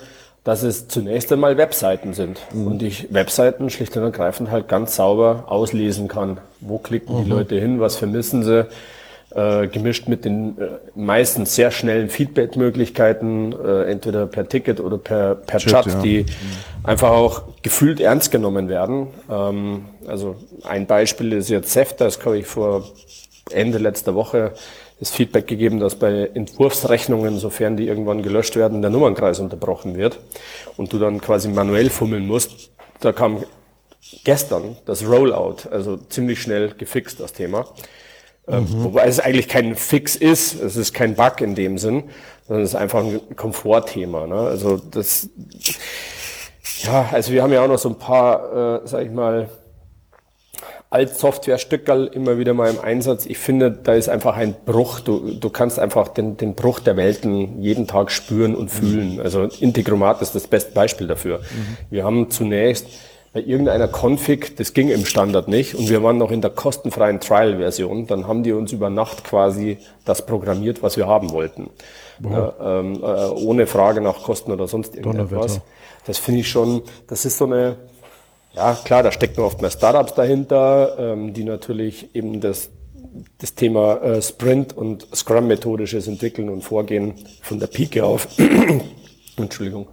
[0.44, 2.66] dass es zunächst einmal Webseiten sind mhm.
[2.66, 6.38] und ich Webseiten schlicht und ergreifend halt ganz sauber auslesen kann.
[6.60, 7.24] Wo klicken mhm.
[7.24, 8.66] die Leute hin, was vermissen sie,
[9.34, 15.36] äh, gemischt mit den äh, meistens sehr schnellen Feedback-Möglichkeiten, äh, entweder per Ticket oder per,
[15.36, 16.02] per Chat, Chat ja.
[16.02, 16.84] die mhm.
[16.84, 19.08] einfach auch gefühlt ernst genommen werden.
[19.30, 22.84] Ähm, also ein Beispiel ist jetzt Zeft, das habe ich vor
[23.50, 24.52] Ende letzter Woche
[24.98, 30.18] das Feedback gegeben, dass bei Entwurfsrechnungen, sofern die irgendwann gelöscht werden, der Nummernkreis unterbrochen wird
[30.76, 32.70] und du dann quasi manuell fummeln musst.
[33.00, 33.42] Da kam
[34.24, 37.66] gestern das Rollout, also ziemlich schnell gefixt, das Thema.
[38.50, 38.84] Ähm, mhm.
[38.84, 42.04] Wobei es eigentlich kein Fix ist, es ist kein Bug in dem Sinn,
[42.46, 44.26] sondern es ist einfach ein Komfortthema.
[44.26, 44.34] Ne?
[44.34, 45.28] Also das,
[46.82, 49.48] ja, also wir haben ja auch noch so ein paar, äh, sag ich mal,
[50.90, 53.24] Alt-Software-Stückerl immer wieder mal im Einsatz.
[53.26, 54.98] Ich finde, da ist einfach ein Bruch.
[54.98, 59.14] Du, du kannst einfach den, den Bruch der Welten jeden Tag spüren und fühlen.
[59.14, 59.20] Mhm.
[59.20, 61.38] Also Integromat ist das beste Beispiel dafür.
[61.38, 61.76] Mhm.
[61.90, 62.88] Wir haben zunächst
[63.32, 67.20] bei irgendeiner Config, das ging im Standard nicht und wir waren noch in der kostenfreien
[67.20, 71.70] Trial-Version, dann haben die uns über Nacht quasi das programmiert, was wir haben wollten.
[72.18, 72.54] Wow.
[72.60, 75.60] Ähm, äh, ohne Frage nach Kosten oder sonst irgendetwas.
[76.06, 77.76] Das finde ich schon, das ist so eine,
[78.52, 82.70] ja klar, da stecken oft mehr Startups dahinter, ähm, die natürlich eben das,
[83.38, 88.26] das Thema äh, Sprint und Scrum-methodisches Entwickeln und Vorgehen von der Pike auf,
[89.36, 89.86] Entschuldigung,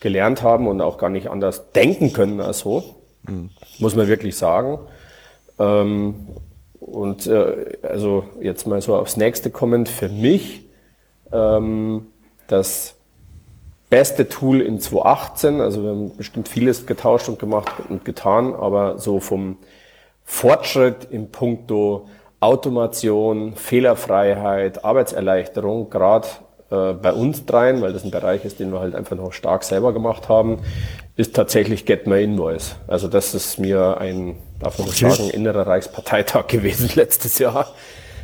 [0.00, 2.96] gelernt haben und auch gar nicht anders denken können als so,
[3.28, 3.50] mhm.
[3.78, 4.78] muss man wirklich sagen.
[5.58, 6.28] Ähm,
[6.80, 10.66] und äh, also jetzt mal so aufs nächste kommend, für mich
[11.32, 12.06] ähm,
[12.46, 12.94] das
[13.88, 18.98] beste Tool in 2018, also wir haben bestimmt vieles getauscht und gemacht und getan, aber
[18.98, 19.58] so vom
[20.24, 22.08] Fortschritt im Punkto
[22.40, 26.28] Automation, Fehlerfreiheit, Arbeitserleichterung, gerade
[26.70, 29.62] äh, bei uns dreien, weil das ein Bereich ist, den wir halt einfach noch stark
[29.62, 30.58] selber gemacht haben,
[31.16, 32.76] ist tatsächlich Get My Invoice.
[32.88, 35.10] Also das ist mir ein, darf man okay.
[35.10, 37.72] sagen, innerer Reichsparteitag gewesen letztes Jahr.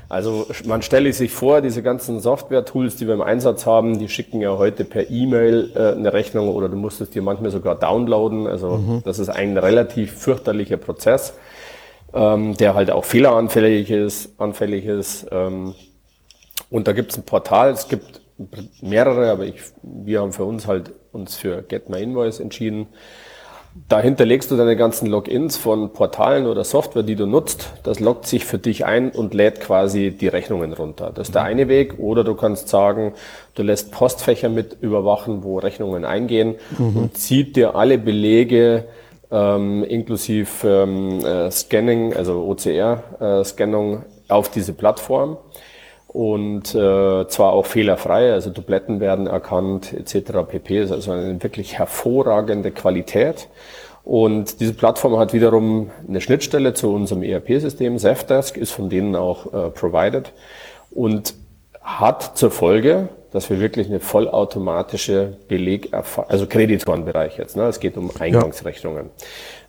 [0.08, 4.42] Also man stelle sich vor, diese ganzen Software-Tools, die wir im Einsatz haben, die schicken
[4.42, 8.46] ja heute per E-Mail äh, eine Rechnung oder du musst es dir manchmal sogar downloaden.
[8.46, 9.02] Also mhm.
[9.04, 11.34] das ist ein relativ fürchterlicher Prozess,
[12.12, 15.28] ähm, der halt auch fehleranfällig ist, anfällig ist.
[15.30, 15.74] Ähm,
[16.70, 18.21] und da gibt es ein Portal, es gibt
[18.80, 22.88] mehrere, aber ich, wir haben für uns halt uns für Get My Invoice entschieden.
[23.88, 27.72] Dahinter legst du deine ganzen Logins von Portalen oder Software, die du nutzt.
[27.84, 31.10] Das loggt sich für dich ein und lädt quasi die Rechnungen runter.
[31.14, 31.98] Das ist der eine Weg.
[31.98, 33.14] Oder du kannst sagen,
[33.54, 36.96] du lässt Postfächer mit überwachen, wo Rechnungen eingehen mhm.
[36.96, 38.84] und zieht dir alle Belege
[39.30, 45.38] ähm, inklusive ähm, äh, Scanning, also OCR-Scannung äh, auf diese Plattform
[46.12, 50.32] und äh, zwar auch fehlerfrei, also Dubletten werden erkannt etc.
[50.46, 50.82] pp.
[50.82, 53.48] ist also eine wirklich hervorragende Qualität.
[54.04, 57.98] Und diese Plattform hat wiederum eine Schnittstelle zu unserem ERP-System.
[57.98, 60.32] Zefdesk ist von denen auch äh, provided
[60.90, 61.34] und
[61.80, 65.94] hat zur Folge, dass wir wirklich eine vollautomatische Beleg,
[66.28, 67.62] also Kreditorenbereich jetzt, ne?
[67.64, 69.10] es geht um Eingangsrechnungen,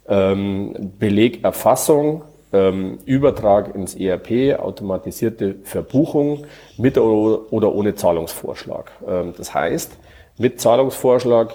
[0.10, 0.32] ja.
[0.32, 2.24] ähm, Belegerfassung
[2.54, 6.46] ähm, Übertrag ins ERP, automatisierte Verbuchung
[6.78, 8.92] mit oder ohne Zahlungsvorschlag.
[9.08, 9.92] Ähm, das heißt,
[10.38, 11.54] mit Zahlungsvorschlag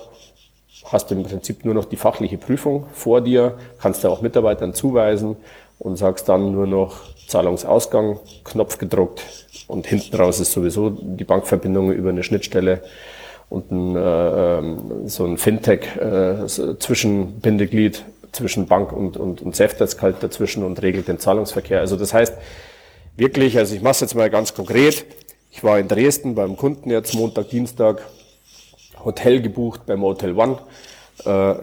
[0.85, 4.75] hast du im Prinzip nur noch die fachliche Prüfung vor dir, kannst du auch Mitarbeitern
[4.75, 5.37] zuweisen
[5.79, 6.97] und sagst dann nur noch
[7.29, 9.23] Zahlungsausgang, Knopf gedruckt
[9.67, 12.83] und hinten raus ist sowieso die Bankverbindung über eine Schnittstelle
[13.51, 16.47] und ein, äh, ähm, so ein Fintech äh,
[18.33, 21.81] zwischen Bank und, und, und Safdesk halt dazwischen und regelt den Zahlungsverkehr.
[21.81, 22.35] Also das heißt
[23.17, 25.05] wirklich, also ich mache es jetzt mal ganz konkret,
[25.51, 28.03] ich Ich war in Dresden beim Kunden jetzt Montag, Dienstag,
[29.05, 30.59] Hotel gebucht beim Hotel One,
[31.25, 31.55] äh,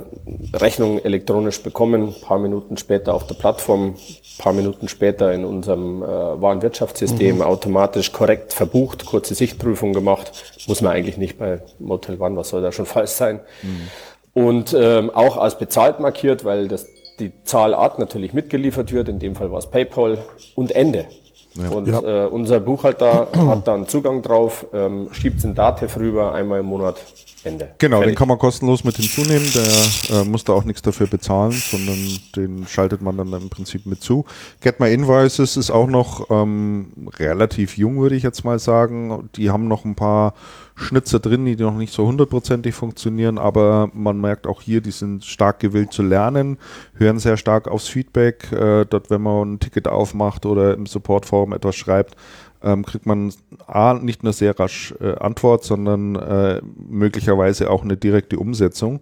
[0.54, 3.96] Rechnung elektronisch bekommen, paar Minuten später auf der Plattform,
[4.38, 7.42] paar Minuten später in unserem äh, Warenwirtschaftssystem mhm.
[7.42, 10.32] automatisch korrekt verbucht, kurze Sichtprüfung gemacht.
[10.68, 13.40] Muss man eigentlich nicht bei Motel One, was soll da schon falsch sein?
[13.62, 13.88] Mhm.
[14.36, 16.88] Und ähm, auch als bezahlt markiert, weil das
[17.20, 20.18] die Zahlart natürlich mitgeliefert wird, in dem Fall war es PayPal
[20.56, 21.06] und Ende.
[21.54, 21.70] Ja.
[21.70, 22.26] Und ja.
[22.26, 26.66] Äh, unser Buchhalter hat dann Zugang drauf, ähm, schiebt es in Datev rüber, einmal im
[26.66, 26.98] Monat,
[27.46, 27.70] Ende.
[27.78, 28.14] Genau, Fertig.
[28.14, 31.98] den kann man kostenlos mit hinzunehmen, der äh, muss da auch nichts dafür bezahlen, sondern
[32.36, 34.26] den schaltet man dann im Prinzip mit zu.
[34.62, 39.30] Get My Invoices ist auch noch ähm, relativ jung, würde ich jetzt mal sagen.
[39.36, 40.34] Die haben noch ein paar
[40.76, 45.24] Schnitzer drin, die noch nicht so hundertprozentig funktionieren, aber man merkt auch hier, die sind
[45.24, 46.58] stark gewillt zu lernen,
[46.96, 48.52] hören sehr stark aufs Feedback.
[48.52, 52.18] Äh, dort, wenn man ein Ticket aufmacht oder im Supportforum etwas schreibt,
[52.62, 53.32] ähm, kriegt man
[53.68, 59.00] A, nicht nur sehr rasch äh, Antwort, sondern äh, möglicherweise auch eine direkte Umsetzung.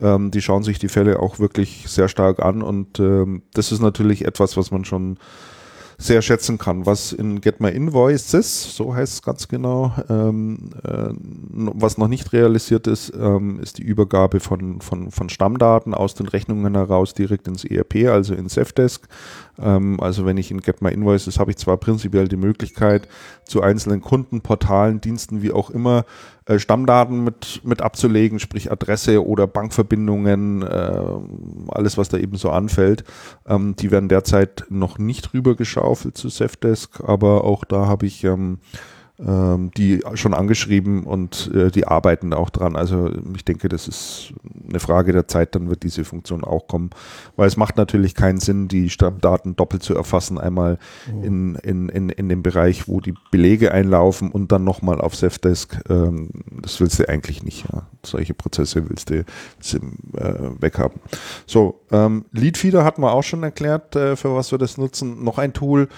[0.00, 3.80] Ähm, die schauen sich die Fälle auch wirklich sehr stark an und ähm, das ist
[3.80, 5.18] natürlich etwas, was man schon
[5.98, 6.84] sehr schätzen kann.
[6.84, 12.32] Was in Get My Invoices, so heißt es ganz genau, ähm, äh, was noch nicht
[12.32, 17.48] realisiert ist, ähm, ist die Übergabe von, von, von Stammdaten aus den Rechnungen heraus direkt
[17.48, 19.08] ins ERP, also in Safdesk.
[19.58, 23.08] Ähm, also wenn ich in Get My Invoices habe ich zwar prinzipiell die Möglichkeit,
[23.44, 26.04] zu einzelnen Kundenportalen, Diensten, wie auch immer,
[26.46, 31.00] äh, Stammdaten mit, mit abzulegen, sprich Adresse oder Bankverbindungen, äh,
[31.68, 33.04] alles, was da eben so anfällt.
[33.46, 38.58] Ähm, die werden derzeit noch nicht rübergeschaufelt zu Safdesk, aber auch da habe ich ähm,
[39.18, 42.76] die schon angeschrieben und äh, die arbeiten auch dran.
[42.76, 44.34] Also ich denke, das ist
[44.68, 46.90] eine Frage der Zeit, dann wird diese Funktion auch kommen.
[47.34, 50.78] Weil es macht natürlich keinen Sinn, die Stammdaten doppelt zu erfassen, einmal
[51.10, 51.24] mhm.
[51.24, 55.80] in, in, in, in dem Bereich, wo die Belege einlaufen und dann nochmal auf Safdesk.
[55.88, 56.28] Ähm,
[56.60, 57.64] das willst du eigentlich nicht.
[57.72, 57.86] Ja.
[58.04, 59.24] Solche Prozesse willst du,
[59.56, 59.78] willst du
[60.18, 61.00] äh, weghaben.
[61.46, 65.24] So, ähm, Leadfeeder hatten wir auch schon erklärt, äh, für was wir das nutzen.
[65.24, 65.88] Noch ein Tool,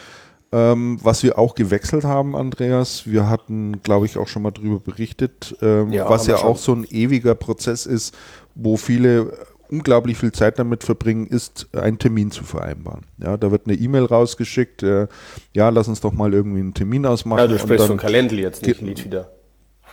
[0.53, 4.81] ähm, was wir auch gewechselt haben, Andreas, wir hatten, glaube ich, auch schon mal darüber
[4.81, 8.17] berichtet, ähm, ja, was ja auch so ein ewiger Prozess ist,
[8.55, 9.33] wo viele
[9.71, 13.03] unglaublich viel Zeit damit verbringen, ist, einen Termin zu vereinbaren.
[13.19, 15.09] Ja, da wird eine E-Mail rausgeschickt, äh,
[15.53, 17.41] ja, lass uns doch mal irgendwie einen Termin ausmachen.
[17.41, 19.31] Ja, du sprichst von Calendly jetzt nicht Lied wieder.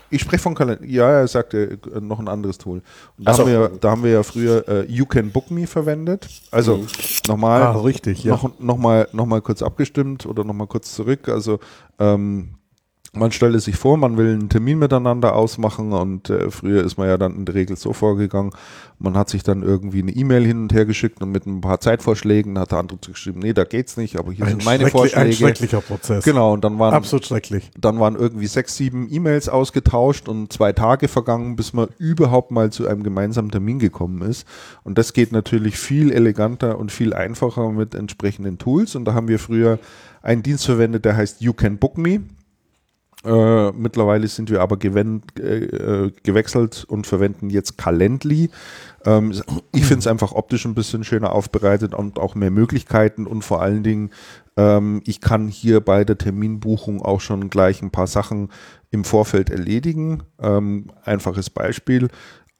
[0.09, 0.85] Ich spreche von Kalender.
[0.85, 2.81] Ja, er sagte äh, noch ein anderes Tool.
[3.17, 3.43] da, so.
[3.43, 6.27] haben wir, da haben wir ja früher äh, You Can Book Me verwendet.
[6.51, 6.87] Also mhm.
[7.27, 8.33] nochmal, ah, richtig, ja.
[8.33, 11.29] noch, noch, mal, noch mal kurz abgestimmt oder noch mal kurz zurück.
[11.29, 11.59] Also
[11.99, 12.55] ähm,
[13.15, 17.07] man stelle sich vor, man will einen Termin miteinander ausmachen und äh, früher ist man
[17.07, 18.51] ja dann in der Regel so vorgegangen,
[18.99, 21.79] man hat sich dann irgendwie eine E-Mail hin und her geschickt und mit ein paar
[21.79, 25.27] Zeitvorschlägen hat der andere geschrieben, nee, da geht's nicht, aber hier ein sind meine Vorschläge.
[25.27, 26.23] Ein schrecklicher Prozess.
[26.23, 27.71] Genau, und dann waren absolut schrecklich.
[27.77, 32.71] Dann waren irgendwie sechs, sieben E-Mails ausgetauscht und zwei Tage vergangen, bis man überhaupt mal
[32.71, 34.47] zu einem gemeinsamen Termin gekommen ist.
[34.83, 38.95] Und das geht natürlich viel eleganter und viel einfacher mit entsprechenden Tools.
[38.95, 39.79] Und da haben wir früher
[40.21, 42.21] einen Dienst verwendet, der heißt You Can Book Me.
[43.25, 48.49] Äh, mittlerweile sind wir aber gewend, äh, äh, gewechselt und verwenden jetzt Calendly.
[49.03, 49.31] Ähm,
[49.71, 53.61] ich finde es einfach optisch ein bisschen schöner aufbereitet und auch mehr Möglichkeiten und vor
[53.61, 54.11] allen Dingen,
[54.57, 58.49] ähm, ich kann hier bei der Terminbuchung auch schon gleich ein paar Sachen
[58.91, 60.23] im Vorfeld erledigen.
[60.39, 62.09] Ähm, einfaches Beispiel.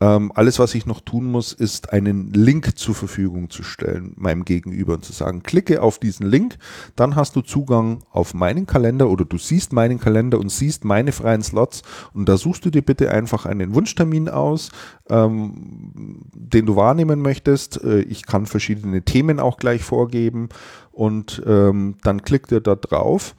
[0.02, 4.44] Ähm, alles, was ich noch tun muss, ist einen Link zur Verfügung zu stellen, meinem
[4.44, 6.58] Gegenüber und zu sagen, klicke auf diesen Link,
[6.98, 11.14] dann hast du Zugang auf meinen Kalender oder du siehst meinen Kalender und siehst meine
[11.14, 11.82] freien Slots
[12.14, 14.70] und da suchst du dir bitte einfach einen Wunschtermin aus,
[15.10, 17.82] ähm, den du wahrnehmen möchtest.
[17.82, 20.50] Äh, ich kann verschiedene Themen auch gleich vorgeben
[20.92, 23.34] und ähm, dann klickt er da drauf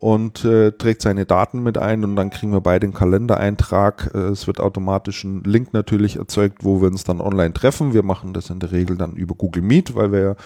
[0.00, 4.12] und äh, trägt seine Daten mit ein und dann kriegen wir beide einen Kalendereintrag.
[4.14, 7.92] Äh, es wird automatisch ein Link natürlich erzeugt, wo wir uns dann online treffen.
[7.92, 10.36] Wir machen das in der Regel dann über Google Meet, weil wir ja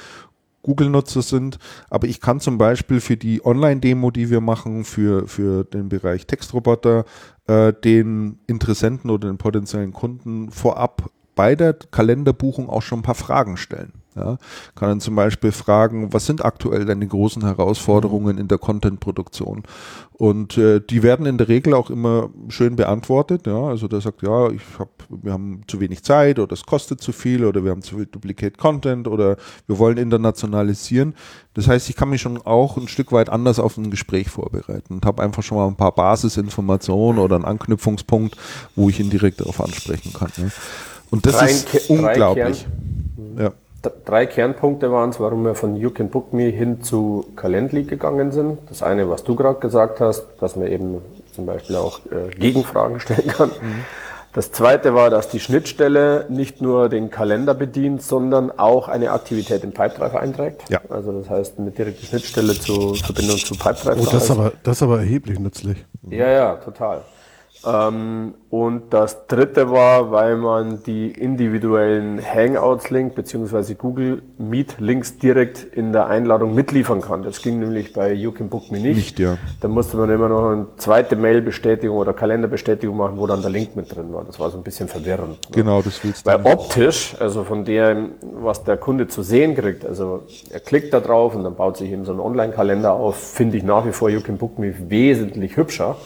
[0.63, 1.59] Google-Nutzer sind.
[1.91, 6.27] Aber ich kann zum Beispiel für die Online-Demo, die wir machen, für, für den Bereich
[6.27, 7.05] Textroboter,
[7.47, 11.11] äh, den Interessenten oder den potenziellen Kunden vorab
[11.43, 13.95] bei der Kalenderbuchung auch schon ein paar Fragen stellen.
[14.15, 14.37] Ja,
[14.77, 19.65] kann dann zum Beispiel fragen, was sind aktuell deine großen Herausforderungen in der Content-Produktion?
[20.13, 23.47] Und äh, die werden in der Regel auch immer schön beantwortet.
[23.47, 27.01] Ja, also der sagt, ja, ich hab, wir haben zu wenig Zeit oder es kostet
[27.01, 31.15] zu viel oder wir haben zu viel Duplicate Content oder wir wollen internationalisieren.
[31.55, 34.95] Das heißt, ich kann mich schon auch ein Stück weit anders auf ein Gespräch vorbereiten
[34.95, 38.37] und habe einfach schon mal ein paar Basisinformationen oder einen Anknüpfungspunkt,
[38.77, 40.31] wo ich ihn direkt darauf ansprechen kann.
[40.37, 40.49] Ja.
[41.13, 42.67] Und das drei, ist unglaublich.
[43.39, 43.53] Ja
[44.05, 48.33] drei Kernpunkte waren es, warum wir von You Can Book Me hin zu Calendly gegangen
[48.33, 48.59] sind.
[48.69, 50.99] Das eine, was du gerade gesagt hast, dass wir eben
[51.35, 53.49] zum Beispiel auch äh, Gegenfragen stellen kann.
[53.49, 53.85] Mhm.
[54.35, 59.63] Das zweite war, dass die Schnittstelle nicht nur den Kalender bedient, sondern auch eine Aktivität
[59.63, 60.63] im Pipedrive einträgt.
[60.71, 60.81] Ja.
[60.89, 64.01] Also das heißt, mit direkter Schnittstelle zur Verbindung zu Pipedrive.
[64.01, 65.85] Oh, das ist aber, das ist aber erheblich nützlich.
[66.09, 67.03] Ja, ja, total.
[67.67, 73.75] Ähm, und das dritte war, weil man die individuellen Hangouts-Link bzw.
[73.75, 77.23] Google Meet-Links direkt in der Einladung mitliefern kann.
[77.23, 78.97] Das ging nämlich bei You Can Book Me nicht.
[78.97, 79.39] Nicht, ja.
[79.61, 83.75] Da musste man immer noch eine zweite Mail-Bestätigung oder Kalenderbestätigung machen, wo dann der Link
[83.77, 84.25] mit drin war.
[84.25, 85.39] Das war so ein bisschen verwirrend.
[85.53, 86.31] Genau, das willst du.
[86.31, 91.01] Weil optisch, also von dem, was der Kunde zu sehen kriegt, also er klickt da
[91.01, 94.11] drauf und dann baut sich eben so ein Online-Kalender auf, finde ich nach wie vor
[94.11, 95.97] You Can Book Me wesentlich hübscher.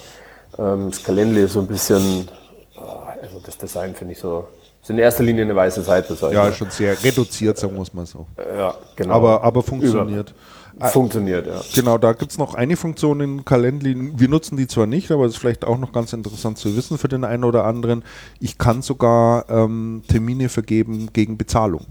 [0.58, 2.28] Ähm, das Kalendli ist so ein bisschen,
[2.76, 4.46] ah, also das Design finde ich so,
[4.82, 6.16] ist in erster Linie eine weiße Seite.
[6.32, 8.26] ja, schon sehr reduziert, sagen wir es mal so.
[8.38, 9.14] Ja, genau.
[9.14, 10.34] Aber, aber funktioniert.
[10.76, 11.60] Über, funktioniert, ja.
[11.74, 14.12] Genau, da gibt es noch eine Funktion in Calendly.
[14.18, 16.98] Wir nutzen die zwar nicht, aber es ist vielleicht auch noch ganz interessant zu wissen
[16.98, 18.04] für den einen oder anderen.
[18.40, 21.86] Ich kann sogar ähm, Termine vergeben gegen Bezahlung.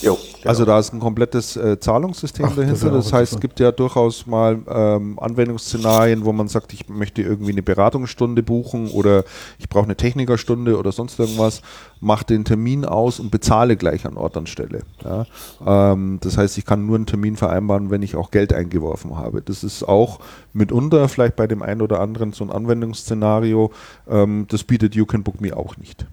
[0.00, 0.48] Jo, genau.
[0.48, 2.90] Also da ist ein komplettes äh, Zahlungssystem Ach, dahinter.
[2.90, 7.22] Das, das heißt, es gibt ja durchaus mal ähm, Anwendungsszenarien, wo man sagt, ich möchte
[7.22, 9.24] irgendwie eine Beratungsstunde buchen oder
[9.58, 11.62] ich brauche eine Technikerstunde oder sonst irgendwas,
[12.00, 14.82] mache den Termin aus und bezahle gleich an Ort und Stelle.
[15.02, 15.26] Ja?
[15.64, 19.42] Ähm, das heißt, ich kann nur einen Termin vereinbaren, wenn ich auch Geld eingeworfen habe.
[19.42, 20.20] Das ist auch
[20.52, 23.72] mitunter vielleicht bei dem einen oder anderen so ein Anwendungsszenario.
[24.08, 26.06] Ähm, das bietet You Can Book Me auch nicht.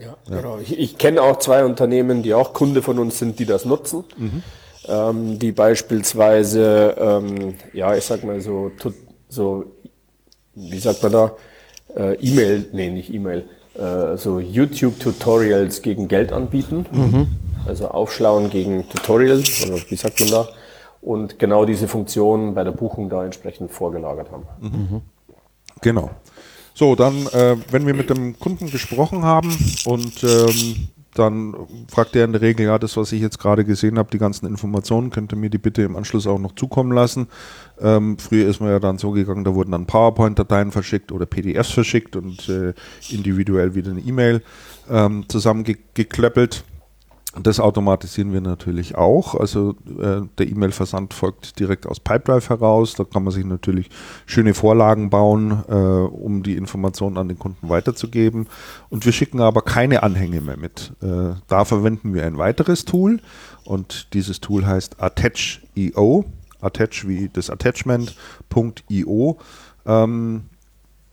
[0.00, 0.36] Ja, ja.
[0.36, 0.58] genau.
[0.58, 4.04] Ich, ich kenne auch zwei Unternehmen, die auch Kunde von uns sind, die das nutzen.
[4.16, 4.42] Mhm.
[4.88, 8.72] Ähm, die beispielsweise, ähm, ja, ich sag mal so,
[9.28, 9.64] so,
[10.54, 11.32] wie sagt man da,
[11.96, 16.86] äh, E-Mail, nee, nicht E-Mail, äh, so YouTube-Tutorials gegen Geld anbieten.
[16.90, 17.26] Mhm.
[17.66, 20.48] Also Aufschlauen gegen Tutorials, oder wie sagt man da?
[21.02, 24.46] Und genau diese Funktion bei der Buchung da entsprechend vorgelagert haben.
[24.60, 25.00] Mhm.
[25.82, 26.10] Genau.
[26.80, 31.54] So, dann, äh, wenn wir mit dem Kunden gesprochen haben und ähm, dann
[31.88, 34.46] fragt er in der Regel, ja, das, was ich jetzt gerade gesehen habe, die ganzen
[34.46, 37.26] Informationen, könnte mir die bitte im Anschluss auch noch zukommen lassen.
[37.82, 41.70] Ähm, früher ist man ja dann so gegangen, da wurden dann PowerPoint-Dateien verschickt oder PDFs
[41.70, 42.72] verschickt und äh,
[43.10, 44.40] individuell wieder eine E-Mail
[44.88, 46.64] ähm, zusammengeklöppelt.
[47.38, 49.36] Das automatisieren wir natürlich auch.
[49.36, 52.94] Also äh, der E-Mail-Versand folgt direkt aus Pipedrive heraus.
[52.94, 53.88] Da kann man sich natürlich
[54.26, 58.48] schöne Vorlagen bauen, äh, um die Informationen an den Kunden weiterzugeben.
[58.88, 60.92] Und wir schicken aber keine Anhänge mehr mit.
[61.02, 63.20] Äh, da verwenden wir ein weiteres Tool
[63.64, 66.24] und dieses Tool heißt Attach.io.
[66.60, 69.38] Attach wie das Attachment.io.
[69.86, 70.42] Ähm,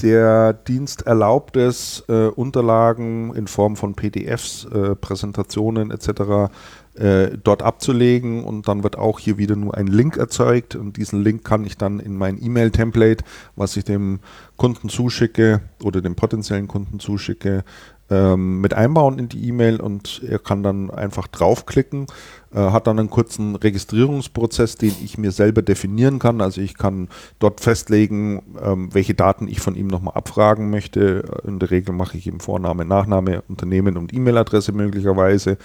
[0.01, 6.51] der Dienst erlaubt es, äh, Unterlagen in Form von PDFs, äh, Präsentationen etc.
[6.93, 8.43] Äh, dort abzulegen.
[8.43, 10.75] Und dann wird auch hier wieder nur ein Link erzeugt.
[10.75, 13.23] Und diesen Link kann ich dann in mein E-Mail-Template,
[13.55, 14.19] was ich dem
[14.55, 17.63] Kunden zuschicke oder dem potenziellen Kunden zuschicke,
[18.09, 19.79] ähm, mit einbauen in die E-Mail.
[19.79, 22.07] Und er kann dann einfach draufklicken,
[22.55, 26.41] hat dann einen kurzen Registrierungsprozess, den ich mir selber definieren kann.
[26.41, 31.23] Also ich kann dort festlegen, ähm, welche Daten ich von ihm nochmal abfragen möchte.
[31.45, 35.57] In der Regel mache ich ihm Vorname, Nachname, Unternehmen und E-Mail-Adresse möglicherweise,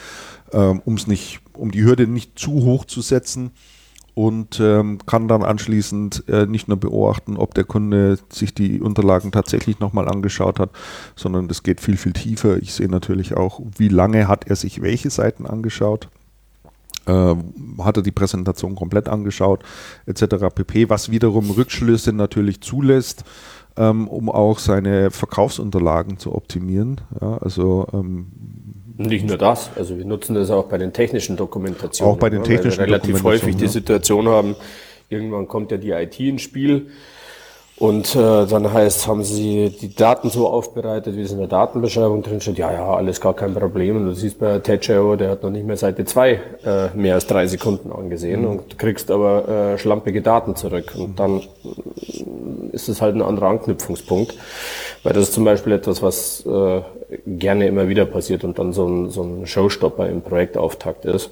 [0.53, 3.53] ähm, um es nicht, um die Hürde nicht zu hoch zu setzen
[4.14, 9.33] und ähm, kann dann anschließend äh, nicht nur beobachten, ob der Kunde sich die Unterlagen
[9.33, 10.71] tatsächlich nochmal angeschaut hat,
[11.16, 12.59] sondern das geht viel, viel tiefer.
[12.59, 16.09] Ich sehe natürlich auch, wie lange hat er sich welche Seiten angeschaut.
[17.07, 17.35] Äh,
[17.79, 19.65] hat er die Präsentation komplett angeschaut,
[20.07, 20.55] etc.
[20.55, 23.25] pp, was wiederum Rückschlüsse natürlich zulässt,
[23.77, 27.01] ähm, um auch seine Verkaufsunterlagen zu optimieren.
[27.21, 28.29] Ja, also ähm,
[28.97, 32.15] nicht nur das, also wir nutzen das auch bei den technischen Dokumentationen.
[32.15, 34.55] Auch bei den technischen weil wir relativ häufig die Situation haben,
[35.09, 36.88] irgendwann kommt ja die IT ins Spiel
[37.79, 42.23] und äh, dann heißt, haben sie die Daten so aufbereitet, wie es in der Datenbeschreibung
[42.23, 42.59] drin steht.
[42.59, 43.97] Ja, ja, alles gar kein Problem.
[43.97, 47.27] Und du siehst bei Tetcheo, der hat noch nicht mehr Seite 2 äh, mehr als
[47.27, 48.49] drei Sekunden angesehen mhm.
[48.49, 50.93] und kriegst aber äh, schlampige Daten zurück.
[50.97, 51.41] Und dann
[52.73, 54.35] ist es halt ein anderer Anknüpfungspunkt.
[55.03, 56.83] Weil das ist zum Beispiel etwas, was äh,
[57.27, 61.31] gerne immer wieder passiert und dann so ein, so ein Showstopper im Projektauftakt ist.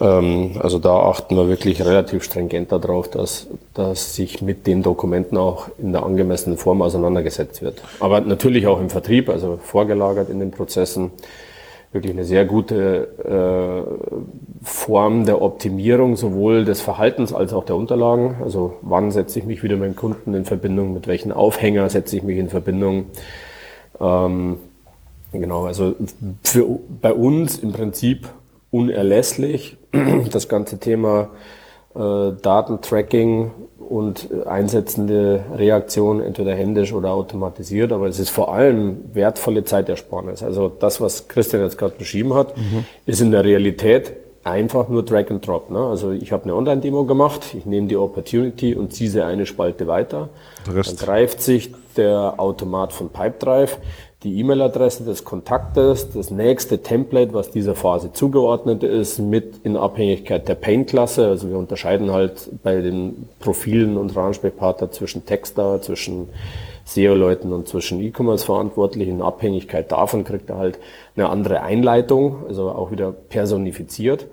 [0.00, 5.36] Ähm, also da achten wir wirklich relativ stringent darauf, dass, dass sich mit den Dokumenten
[5.36, 7.82] auch in der angemessenen Form auseinandergesetzt wird.
[8.00, 11.10] Aber natürlich auch im Vertrieb, also vorgelagert in den Prozessen,
[11.92, 18.36] wirklich eine sehr gute äh, Form der Optimierung sowohl des Verhaltens als auch der Unterlagen.
[18.42, 22.16] Also wann setze ich mich wieder mit dem Kunden in Verbindung, mit welchen Aufhänger setze
[22.16, 23.06] ich mich in Verbindung.
[24.00, 24.58] Ähm,
[25.32, 25.94] genau, also
[26.42, 26.66] für,
[27.00, 28.28] bei uns im Prinzip
[28.70, 29.76] unerlässlich.
[30.30, 31.30] Das ganze Thema
[31.94, 39.64] äh, Datentracking und einsetzende Reaktion, entweder händisch oder automatisiert, aber es ist vor allem wertvolle
[39.64, 40.42] Zeitersparnis.
[40.42, 42.84] Also das, was Christian jetzt gerade beschrieben hat, mhm.
[43.06, 44.12] ist in der Realität
[44.44, 45.70] einfach nur Drag and Drop.
[45.70, 45.78] Ne?
[45.78, 49.86] Also ich habe eine Online-Demo gemacht, ich nehme die Opportunity und ziehe sie eine Spalte
[49.86, 50.28] weiter.
[50.66, 53.78] Dann greift sich der Automat von Pipedrive
[54.24, 60.48] die E-Mail-Adresse des Kontaktes, das nächste Template, was dieser Phase zugeordnet ist, mit in Abhängigkeit
[60.48, 61.28] der Paint-Klasse.
[61.28, 66.30] Also wir unterscheiden halt bei den Profilen unserer Ansprechpartner zwischen Texter, zwischen
[66.84, 69.16] SEO-Leuten und zwischen E-Commerce-Verantwortlichen.
[69.16, 70.80] In Abhängigkeit davon kriegt er halt
[71.14, 74.26] eine andere Einleitung, also auch wieder personifiziert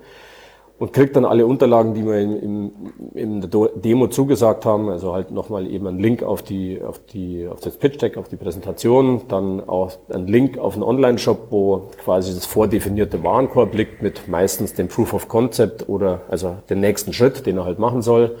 [0.78, 2.72] und kriegt dann alle Unterlagen, die wir in, in,
[3.14, 7.48] in der Demo zugesagt haben, also halt nochmal eben einen Link auf die, auf die,
[7.48, 11.88] auf das Pitch Deck, auf die Präsentation, dann auch einen Link auf einen Online-Shop, wo
[12.04, 17.14] quasi das vordefinierte Warenkorb liegt mit meistens dem Proof of Concept oder also den nächsten
[17.14, 18.36] Schritt, den er halt machen soll.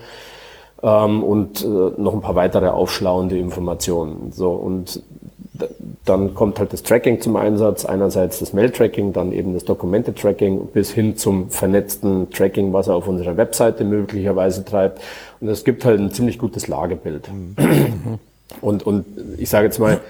[0.82, 4.30] Ähm, und äh, noch ein paar weitere aufschlauende Informationen.
[4.32, 5.02] So, und
[6.06, 7.84] dann kommt halt das Tracking zum Einsatz.
[7.84, 13.08] Einerseits das Mail-Tracking, dann eben das Dokumente-Tracking bis hin zum vernetzten Tracking, was er auf
[13.08, 15.02] unserer Webseite möglicherweise treibt.
[15.40, 17.30] Und es gibt halt ein ziemlich gutes Lagebild.
[17.30, 18.18] Mhm.
[18.60, 19.04] Und, und
[19.38, 20.00] ich sage jetzt mal,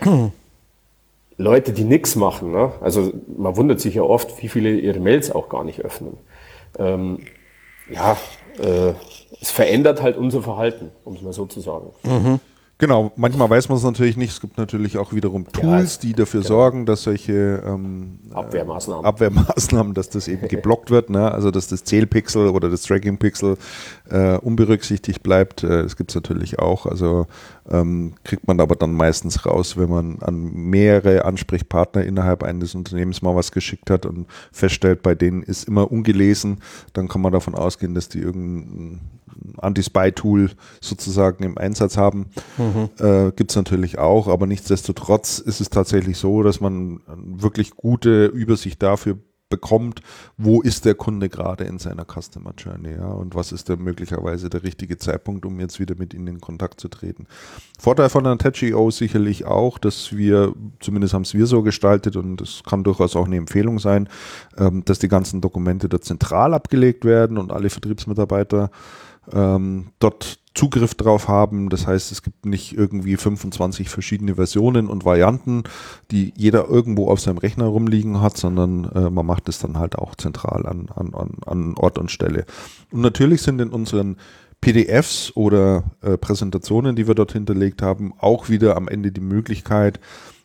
[1.38, 2.72] Leute, die nichts machen, ne?
[2.80, 6.18] also man wundert sich ja oft, wie viele ihre Mails auch gar nicht öffnen.
[6.78, 7.20] Ähm,
[7.90, 8.16] ja,
[8.59, 8.92] äh,
[9.40, 11.90] es verändert halt unser Verhalten, um es mal so zu sagen.
[12.05, 12.40] Mhm.
[12.79, 14.33] Genau, manchmal weiß man es natürlich nicht.
[14.33, 16.49] Es gibt natürlich auch wiederum Tools, die dafür genau.
[16.49, 19.07] sorgen, dass solche ähm, Abwehrmaßnahmen.
[19.07, 21.33] Abwehrmaßnahmen, dass das eben geblockt wird, ne?
[21.33, 23.57] also dass das Zählpixel oder das Tracking-Pixel
[24.11, 25.62] äh, unberücksichtigt bleibt.
[25.62, 26.85] Äh, das gibt es natürlich auch.
[26.85, 27.27] Also
[27.70, 33.22] ähm, kriegt man aber dann meistens raus, wenn man an mehrere Ansprechpartner innerhalb eines Unternehmens
[33.22, 36.59] mal was geschickt hat und feststellt, bei denen ist immer ungelesen,
[36.93, 39.01] dann kann man davon ausgehen, dass die irgendein
[39.59, 42.26] Anti-Spy-Tool sozusagen im Einsatz haben.
[42.59, 42.91] Mhm.
[42.99, 48.26] Äh, Gibt es natürlich auch, aber nichtsdestotrotz ist es tatsächlich so, dass man wirklich gute
[48.26, 49.18] Übersicht dafür
[49.49, 50.01] bekommt,
[50.37, 54.51] wo ist der Kunde gerade in seiner Customer Journey ja, und was ist da möglicherweise
[54.51, 57.26] der richtige Zeitpunkt, um jetzt wieder mit ihnen in Kontakt zu treten.
[57.78, 62.62] Vorteil von Attachio sicherlich auch, dass wir, zumindest haben es wir so gestaltet und das
[62.64, 64.09] kann durchaus auch eine Empfehlung sein,
[64.59, 68.70] ähm, dass die ganzen Dokumente da zentral abgelegt werden und alle Vertriebsmitarbeiter
[69.33, 71.68] ähm, dort Zugriff drauf haben.
[71.68, 75.64] Das heißt, es gibt nicht irgendwie 25 verschiedene Versionen und Varianten,
[76.11, 79.97] die jeder irgendwo auf seinem Rechner rumliegen hat, sondern äh, man macht es dann halt
[79.97, 81.12] auch zentral an, an,
[81.45, 82.47] an Ort und Stelle.
[82.91, 84.16] Und natürlich sind in unseren
[84.62, 90.01] PDFs oder äh, Präsentationen, die wir dort hinterlegt haben, auch wieder am Ende die Möglichkeit,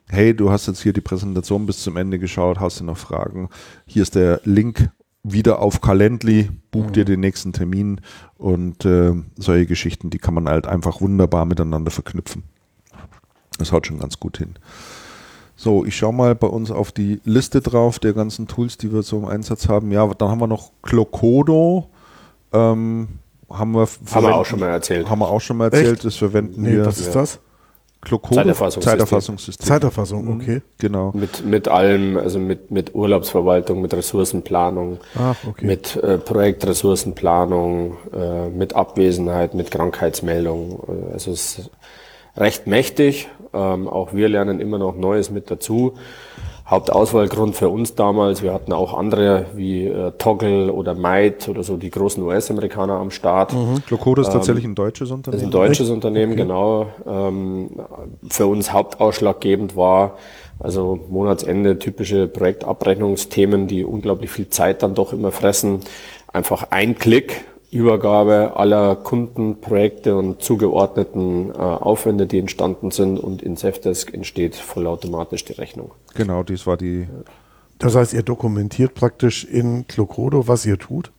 [0.09, 3.49] hey, du hast jetzt hier die Präsentation bis zum Ende geschaut, hast du noch Fragen?
[3.85, 4.91] Hier ist der Link
[5.23, 7.07] wieder auf Calendly, buch dir mhm.
[7.07, 8.01] den nächsten Termin
[8.37, 12.43] und äh, solche Geschichten, die kann man halt einfach wunderbar miteinander verknüpfen.
[13.57, 14.55] Das haut schon ganz gut hin.
[15.55, 19.03] So, ich schaue mal bei uns auf die Liste drauf der ganzen Tools, die wir
[19.03, 19.91] so im Einsatz haben.
[19.91, 21.87] Ja, dann haben wir noch Clocodo.
[22.51, 23.07] Ähm,
[23.47, 25.07] haben wir, haben wir auch schon mal erzählt.
[25.07, 25.97] Haben wir auch schon mal erzählt.
[25.97, 26.05] Echt?
[26.05, 26.85] Das verwenden nee, wir.
[26.85, 27.39] Was ist das?
[28.01, 28.99] Glukose Zeiterfassungssystem.
[28.99, 29.67] Zeiterfassungssystem.
[29.67, 30.41] Zeiterfassung, mhm.
[30.41, 30.61] okay.
[30.79, 31.11] Genau.
[31.13, 35.65] Mit, mit allem, also mit, mit Urlaubsverwaltung, mit Ressourcenplanung, Ach, okay.
[35.65, 40.83] mit äh, Projektressourcenplanung, äh, mit Abwesenheit, mit Krankheitsmeldung.
[40.87, 41.71] Äh, also es ist
[42.35, 43.29] recht mächtig.
[43.53, 45.93] Ähm, auch wir lernen immer noch Neues mit dazu.
[46.71, 48.41] Hauptauswahlgrund für uns damals.
[48.41, 53.11] Wir hatten auch andere wie äh, Toggle oder Might oder so die großen US-Amerikaner am
[53.11, 53.53] Start.
[53.53, 53.83] Mhm.
[53.85, 55.41] Glocodo ist ähm, tatsächlich ein deutsches Unternehmen.
[55.41, 55.93] Ist ein deutsches Echt?
[55.93, 56.41] Unternehmen, okay.
[56.43, 56.87] genau.
[57.05, 57.71] Ähm,
[58.29, 60.17] für uns hauptausschlaggebend war
[60.59, 65.81] also Monatsende typische Projektabrechnungsthemen, die unglaublich viel Zeit dann doch immer fressen.
[66.31, 73.55] Einfach ein Klick Übergabe aller Kundenprojekte und zugeordneten äh, Aufwände, die entstanden sind und in
[73.55, 75.91] Safdesk entsteht vollautomatisch die Rechnung.
[76.13, 77.07] Genau, dies war die.
[77.79, 81.11] Das heißt, ihr dokumentiert praktisch in Clocodo, was ihr tut?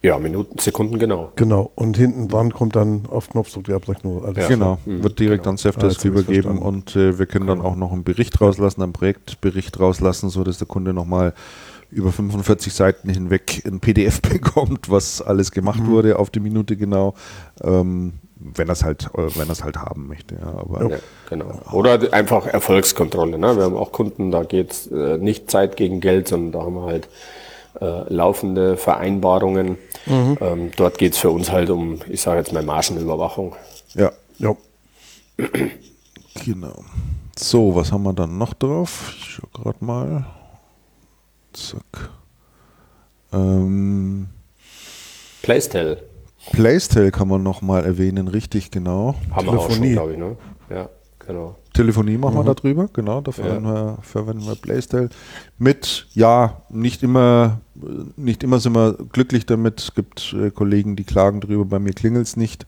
[0.00, 1.32] Ja, Minuten, Sekunden, genau.
[1.34, 1.72] Genau.
[1.74, 4.24] Und hinten dran kommt dann auf Knopfdruck die Abrechnung.
[4.24, 4.44] Alles.
[4.44, 4.48] Ja.
[4.48, 4.78] Genau.
[4.86, 5.02] Mhm.
[5.02, 5.50] Wird direkt genau.
[5.50, 7.56] an Safdesk ah, übergeben und äh, wir können genau.
[7.56, 11.34] dann auch noch einen Bericht rauslassen, einen Projektbericht rauslassen, so dass der Kunde nochmal
[11.90, 15.88] über 45 Seiten hinweg ein PDF bekommt, was alles gemacht mhm.
[15.88, 17.14] wurde auf die Minute genau.
[17.62, 20.36] Ähm, wenn er es halt, äh, wenn er halt haben möchte.
[20.36, 20.96] Ja, aber, ja,
[21.28, 21.60] genau.
[21.72, 23.38] Oder einfach Erfolgskontrolle.
[23.38, 23.56] Ne?
[23.56, 26.74] Wir haben auch Kunden, da geht es äh, nicht Zeit gegen Geld, sondern da haben
[26.74, 27.08] wir halt
[27.80, 29.78] äh, laufende Vereinbarungen.
[30.06, 30.38] Mhm.
[30.40, 33.56] Ähm, dort geht es für uns halt um, ich sage jetzt mal, Margenüberwachung.
[33.94, 34.56] Ja, ja.
[36.44, 36.84] genau.
[37.36, 39.14] So, was haben wir dann noch drauf?
[39.16, 40.26] Ich schaue gerade mal.
[41.58, 42.10] Zack.
[43.32, 44.28] Ähm,
[45.42, 45.98] Playstyle.
[46.52, 49.14] Playstyle kann man nochmal erwähnen, richtig, genau.
[49.30, 50.36] Haben wir auch schon, glaube ich, ne?
[50.70, 50.88] Ja,
[51.18, 51.56] genau.
[51.74, 52.46] Telefonie machen mhm.
[52.46, 53.74] wir darüber, genau, da verwenden, ja.
[53.74, 55.10] wir, verwenden wir Playstyle.
[55.58, 57.60] Mit, ja, nicht immer,
[58.16, 59.80] nicht immer sind wir glücklich damit.
[59.80, 62.66] Es gibt äh, Kollegen, die klagen drüber, bei mir klingelt es nicht.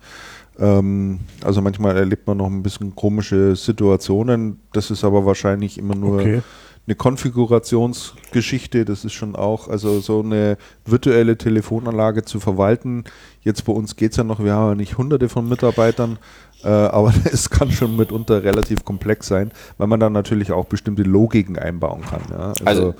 [0.59, 4.61] Ähm, also manchmal erlebt man noch ein bisschen komische Situationen.
[4.73, 6.43] Das ist aber wahrscheinlich immer nur okay.
[6.91, 8.85] Eine Konfigurationsgeschichte.
[8.85, 13.05] Das ist schon auch, also so eine virtuelle Telefonanlage zu verwalten.
[13.43, 16.19] Jetzt bei uns geht es ja noch, wir haben ja nicht hunderte von Mitarbeitern,
[16.65, 21.05] äh, aber es kann schon mitunter relativ komplex sein, weil man dann natürlich auch bestimmte
[21.05, 22.23] Logiken einbauen kann.
[22.29, 22.53] Ja?
[22.65, 22.95] Also, also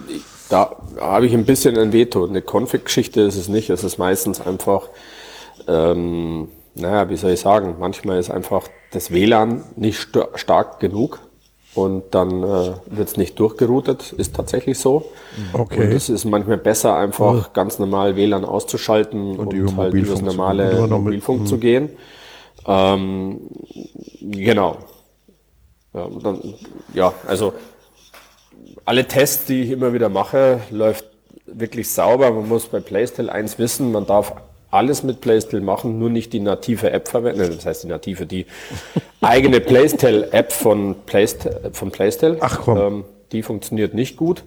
[0.49, 2.25] da habe ich ein bisschen ein Veto.
[2.27, 3.71] Eine Config-Geschichte ist es nicht.
[3.71, 4.89] Es ist meistens einfach
[5.67, 11.19] ähm, naja, wie soll ich sagen, manchmal ist einfach das WLAN nicht st stark genug
[11.75, 15.11] und dann äh, wird es nicht durchgeroutet, ist tatsächlich so.
[15.53, 15.85] Okay.
[15.85, 17.51] Und es ist manchmal besser, einfach oh.
[17.53, 21.91] ganz normal WLAN auszuschalten und, und über halt über das normale Mobilfunk zu gehen.
[22.67, 23.41] Ähm,
[24.21, 24.79] genau.
[25.95, 26.55] Ja, dann,
[26.95, 27.53] ja, also
[28.85, 31.05] alle Tests, die ich immer wieder mache, läuft
[31.47, 32.31] wirklich sauber.
[32.33, 34.35] Man muss bei Playstyle eins wissen, man darf
[34.71, 37.53] alles mit Playstyle machen, nur nicht die native App verwenden.
[37.55, 38.47] Das heißt die native, die
[39.21, 42.37] eigene Playstyle-App von, Playst von Playstyle.
[42.41, 42.79] Ach komm.
[42.79, 44.43] Ähm, die funktioniert nicht gut.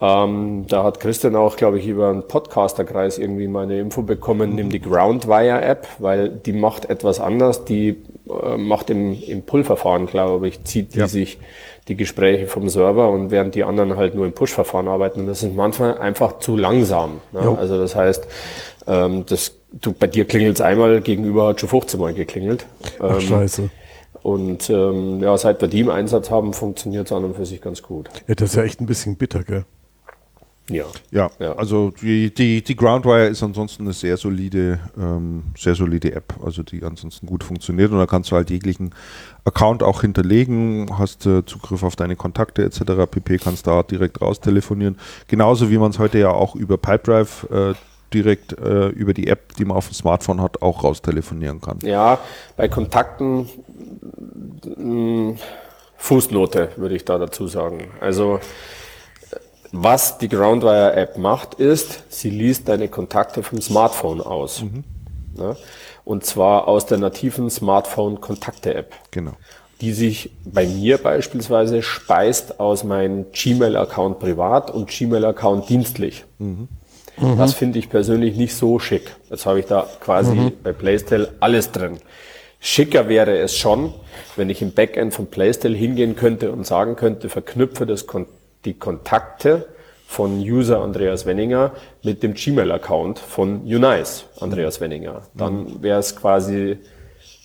[0.00, 4.70] Ähm, da hat Christian auch, glaube ich, über einen Podcasterkreis irgendwie meine Info bekommen, nimm
[4.70, 7.64] die Groundwire-App, weil die macht etwas anders.
[7.64, 7.96] Die
[8.28, 11.08] äh, macht im, im Pull-Verfahren, glaube ich, zieht die ja.
[11.08, 11.38] sich
[11.88, 15.20] die Gespräche vom Server und während die anderen halt nur im Push-Verfahren arbeiten.
[15.20, 17.20] Und das ist manchmal einfach zu langsam.
[17.32, 17.56] Ne?
[17.58, 18.26] Also das heißt,
[18.88, 22.66] ähm, das, du, bei dir klingelt es einmal, gegenüber hat schon 15 Mal geklingelt.
[23.00, 23.70] Ähm, Ach, scheiße.
[24.22, 27.60] Und ähm, ja, seit wir die im Einsatz haben, funktioniert es an und für sich
[27.60, 28.08] ganz gut.
[28.26, 29.64] Ja, das ist ja echt ein bisschen bitter, gell?
[30.70, 30.84] Ja.
[31.10, 31.30] ja.
[31.38, 36.34] Ja, also die, die, die Groundwire ist ansonsten eine sehr solide, ähm, sehr solide App,
[36.44, 38.94] also die ansonsten gut funktioniert und da kannst du halt jeglichen
[39.44, 42.82] Account auch hinterlegen, hast äh, Zugriff auf deine Kontakte etc.
[43.10, 44.98] pp, kannst da direkt raus telefonieren.
[45.26, 47.74] Genauso wie man es heute ja auch über Pipedrive äh,
[48.14, 51.78] direkt äh, über die App, die man auf dem Smartphone hat, auch raus telefonieren kann.
[51.82, 52.18] Ja,
[52.56, 53.48] bei Kontakten
[54.76, 55.38] mh, mm,
[55.96, 57.90] Fußnote würde ich da dazu sagen.
[58.00, 58.40] Also
[59.72, 64.62] was die Groundwire App macht, ist, sie liest deine Kontakte vom Smartphone aus.
[64.62, 64.84] Mhm.
[65.36, 65.56] Ja?
[66.04, 68.94] Und zwar aus der nativen Smartphone Kontakte App.
[69.10, 69.32] Genau.
[69.80, 76.24] Die sich bei mir beispielsweise speist aus meinem Gmail-Account privat und Gmail-Account dienstlich.
[76.38, 76.68] Mhm.
[77.20, 77.38] Mhm.
[77.38, 79.16] Das finde ich persönlich nicht so schick.
[79.30, 80.52] Jetzt habe ich da quasi mhm.
[80.62, 81.98] bei Playstyle alles drin.
[82.60, 83.94] Schicker wäre es schon,
[84.36, 88.26] wenn ich im Backend von Playstyle hingehen könnte und sagen könnte, verknüpfe das Kon
[88.64, 89.66] die Kontakte
[90.08, 95.22] von User Andreas Wenninger mit dem Gmail-Account von Unice Andreas Wenninger.
[95.34, 96.78] Dann wäre es quasi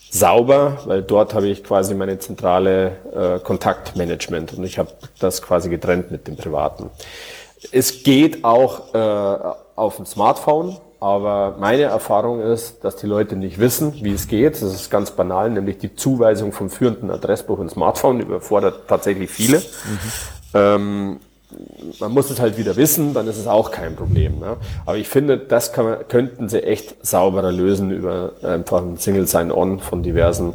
[0.10, 5.70] sauber, weil dort habe ich quasi meine zentrale äh, Kontaktmanagement und ich habe das quasi
[5.70, 6.90] getrennt mit dem privaten.
[7.72, 13.60] Es geht auch äh, auf dem Smartphone, aber meine Erfahrung ist, dass die Leute nicht
[13.60, 14.54] wissen, wie es geht.
[14.54, 19.58] Das ist ganz banal, nämlich die Zuweisung vom führenden Adressbuch ins Smartphone überfordert tatsächlich viele.
[19.58, 20.00] Mhm.
[20.54, 21.20] Ähm,
[22.00, 24.40] man muss es halt wieder wissen, dann ist es auch kein Problem.
[24.40, 24.58] Ne?
[24.86, 29.80] Aber ich finde, das man, könnten sie echt sauberer lösen über einfach ein Single Sign-On
[29.80, 30.54] von diversen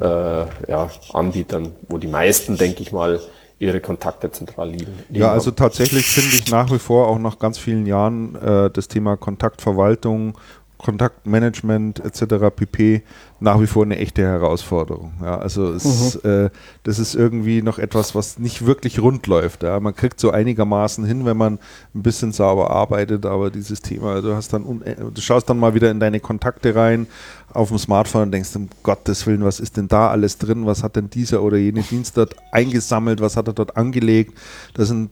[0.00, 3.20] äh, ja, Anbietern, wo die meisten, denke ich mal,
[3.58, 4.92] ihre Kontakte zentral liegen.
[5.10, 8.88] Ja, also tatsächlich finde ich nach wie vor auch nach ganz vielen Jahren äh, das
[8.88, 10.38] Thema Kontaktverwaltung
[10.78, 12.54] Kontaktmanagement etc.
[12.54, 13.02] pp.
[13.40, 15.12] nach wie vor eine echte Herausforderung.
[15.20, 16.30] Ja, also es, mhm.
[16.30, 16.50] äh,
[16.84, 19.64] das ist irgendwie noch etwas, was nicht wirklich rund läuft.
[19.64, 19.80] Ja.
[19.80, 21.58] Man kriegt so einigermaßen hin, wenn man
[21.94, 25.74] ein bisschen sauber arbeitet, aber dieses Thema, du hast dann, äh, du schaust dann mal
[25.74, 27.08] wieder in deine Kontakte rein
[27.52, 30.66] auf dem Smartphone und denkst, um Gottes Willen, was ist denn da alles drin?
[30.66, 33.20] Was hat denn dieser oder jene Dienst dort eingesammelt?
[33.20, 34.38] Was hat er dort angelegt?
[34.74, 35.10] Das sind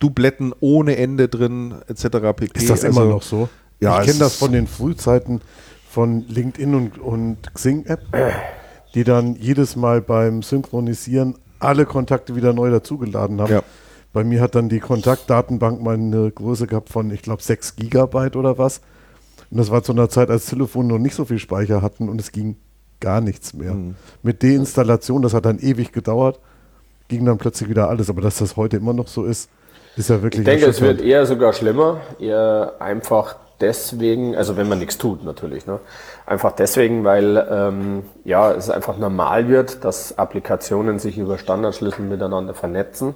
[0.00, 2.08] Dubletten ohne Ende drin, etc.
[2.36, 2.58] pp.
[2.58, 3.48] Ist das also, immer noch so?
[3.84, 5.40] Ja, ich kenne das von den Frühzeiten
[5.88, 8.00] von LinkedIn und, und Xing-App,
[8.94, 13.52] die dann jedes Mal beim Synchronisieren alle Kontakte wieder neu dazugeladen haben.
[13.52, 13.62] Ja.
[14.12, 18.36] Bei mir hat dann die Kontaktdatenbank mal eine Größe gehabt von, ich glaube, 6 Gigabyte
[18.36, 18.80] oder was.
[19.50, 22.20] Und das war zu einer Zeit, als Telefone noch nicht so viel Speicher hatten und
[22.20, 22.56] es ging
[23.00, 23.74] gar nichts mehr.
[23.74, 23.96] Mhm.
[24.22, 26.40] Mit Deinstallation, das hat dann ewig gedauert,
[27.08, 28.08] ging dann plötzlich wieder alles.
[28.08, 29.50] Aber dass das heute immer noch so ist,
[29.96, 30.40] ist ja wirklich.
[30.40, 32.00] Ich denke, es wird eher sogar schlimmer.
[32.18, 35.80] Eher einfach deswegen, also wenn man nichts tut natürlich, ne?
[36.26, 42.54] einfach deswegen, weil ähm, ja es einfach normal wird, dass Applikationen sich über Standardschlüssel miteinander
[42.54, 43.14] vernetzen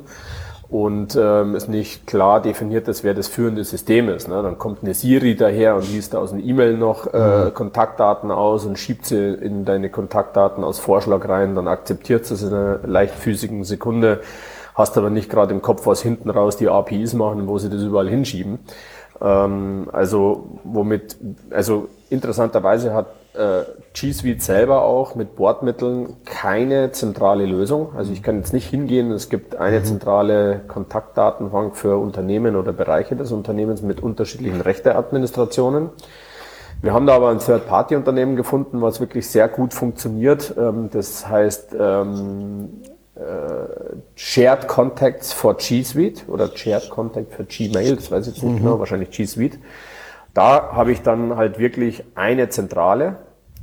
[0.70, 4.28] und ähm, es nicht klar definiert ist, wer das führende System ist.
[4.28, 4.43] Ne?
[4.43, 7.55] Dann kommt eine Siri daher und liest aus einer E-Mail noch äh, mhm.
[7.55, 12.43] Kontaktdaten aus und schiebt sie in deine Kontaktdaten als Vorschlag rein, dann akzeptiert sie es
[12.43, 14.20] in einer leichtfüßigen Sekunde,
[14.74, 17.82] hast aber nicht gerade im Kopf, was hinten raus die APIs machen, wo sie das
[17.82, 18.59] überall hinschieben.
[19.21, 21.16] Ähm, also womit,
[21.51, 27.91] also interessanterweise hat äh, G Suite selber auch mit Bordmitteln keine zentrale Lösung.
[27.97, 29.85] Also ich kann jetzt nicht hingehen, es gibt eine mhm.
[29.85, 35.91] zentrale Kontaktdatenbank für Unternehmen oder Bereiche des Unternehmens mit unterschiedlichen Rechteadministrationen.
[36.81, 40.55] Wir haben da aber ein Third-Party-Unternehmen gefunden, was wirklich sehr gut funktioniert.
[40.57, 42.98] Ähm, das heißt ähm, äh,
[44.14, 48.55] Shared Contacts for G Suite oder Shared Contact für Gmail, das weiß ich jetzt nicht
[48.55, 48.59] mhm.
[48.59, 49.59] genau, wahrscheinlich G Suite.
[50.35, 53.16] Da habe ich dann halt wirklich eine Zentrale,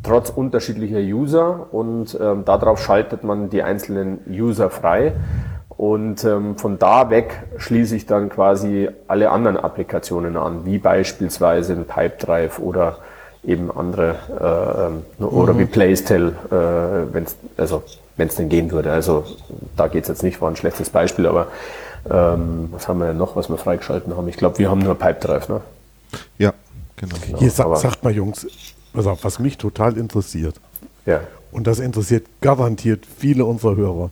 [0.04, 5.14] trotz unterschiedlicher User und ähm, darauf schaltet man die einzelnen User frei.
[5.70, 11.74] Und ähm, von da weg schließe ich dann quasi alle anderen Applikationen an, wie beispielsweise
[11.74, 12.98] ein Pipedrive oder
[13.48, 14.16] eben andere
[15.20, 15.60] äh, ähm, oder mhm.
[15.60, 17.84] wie Playstyle, äh, wenn es also
[18.18, 18.92] wenn's denn gehen würde.
[18.92, 19.26] Also
[19.76, 21.48] da geht es jetzt nicht, war ein schlechtes Beispiel, aber
[22.10, 24.28] ähm, was haben wir denn noch, was wir freigeschalten haben?
[24.28, 25.62] Ich glaube, wir haben nur Pipedrive, ne?
[26.38, 26.54] Ja,
[26.96, 27.16] genau.
[27.26, 27.40] genau.
[27.40, 28.48] Hier sa sagt mal, Jungs,
[28.94, 30.56] pass auf, was mich total interessiert.
[31.06, 31.22] Ja.
[31.52, 34.12] Und das interessiert garantiert viele unserer Hörer.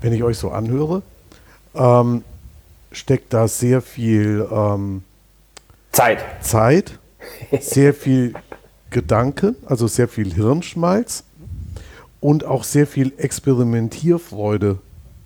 [0.00, 1.02] Wenn ich euch so anhöre,
[1.74, 2.24] ähm,
[2.92, 5.02] steckt da sehr viel ähm,
[5.92, 6.24] Zeit.
[6.40, 6.98] Zeit,
[7.60, 8.34] sehr viel
[8.90, 11.24] Gedanken, also sehr viel Hirnschmalz
[12.20, 14.78] und auch sehr viel Experimentierfreude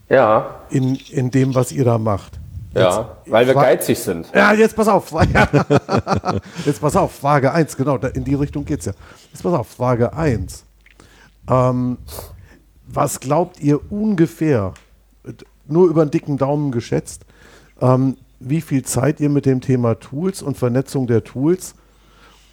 [0.08, 0.60] ja.
[0.70, 2.38] in, in dem, was ihr da macht.
[2.74, 4.26] Ja, weil wir geizig sind.
[4.34, 5.12] Ja, jetzt pass auf.
[6.66, 8.92] jetzt pass auf, Frage 1, genau, in die Richtung geht es ja.
[9.32, 10.64] Jetzt pass auf, Frage 1.
[11.48, 11.98] Ähm,
[12.86, 14.74] was glaubt ihr ungefähr,
[15.66, 17.24] nur über einen dicken Daumen geschätzt,
[17.80, 21.74] ähm, wie viel Zeit ihr mit dem Thema Tools und Vernetzung der Tools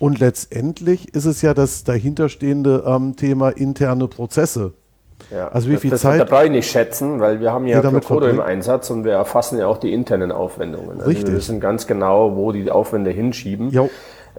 [0.02, 4.74] und letztendlich ist es ja das dahinterstehende ähm, Thema interne Prozesse
[5.30, 6.20] ja, also wie viel das, Zeit?
[6.20, 9.60] Da brauche ich nicht schätzen, weil wir haben ja Procodo im Einsatz und wir erfassen
[9.60, 10.98] ja auch die internen Aufwendungen.
[10.98, 11.28] Also Richtig.
[11.28, 13.72] Wir wissen ganz genau, wo die Aufwände hinschieben.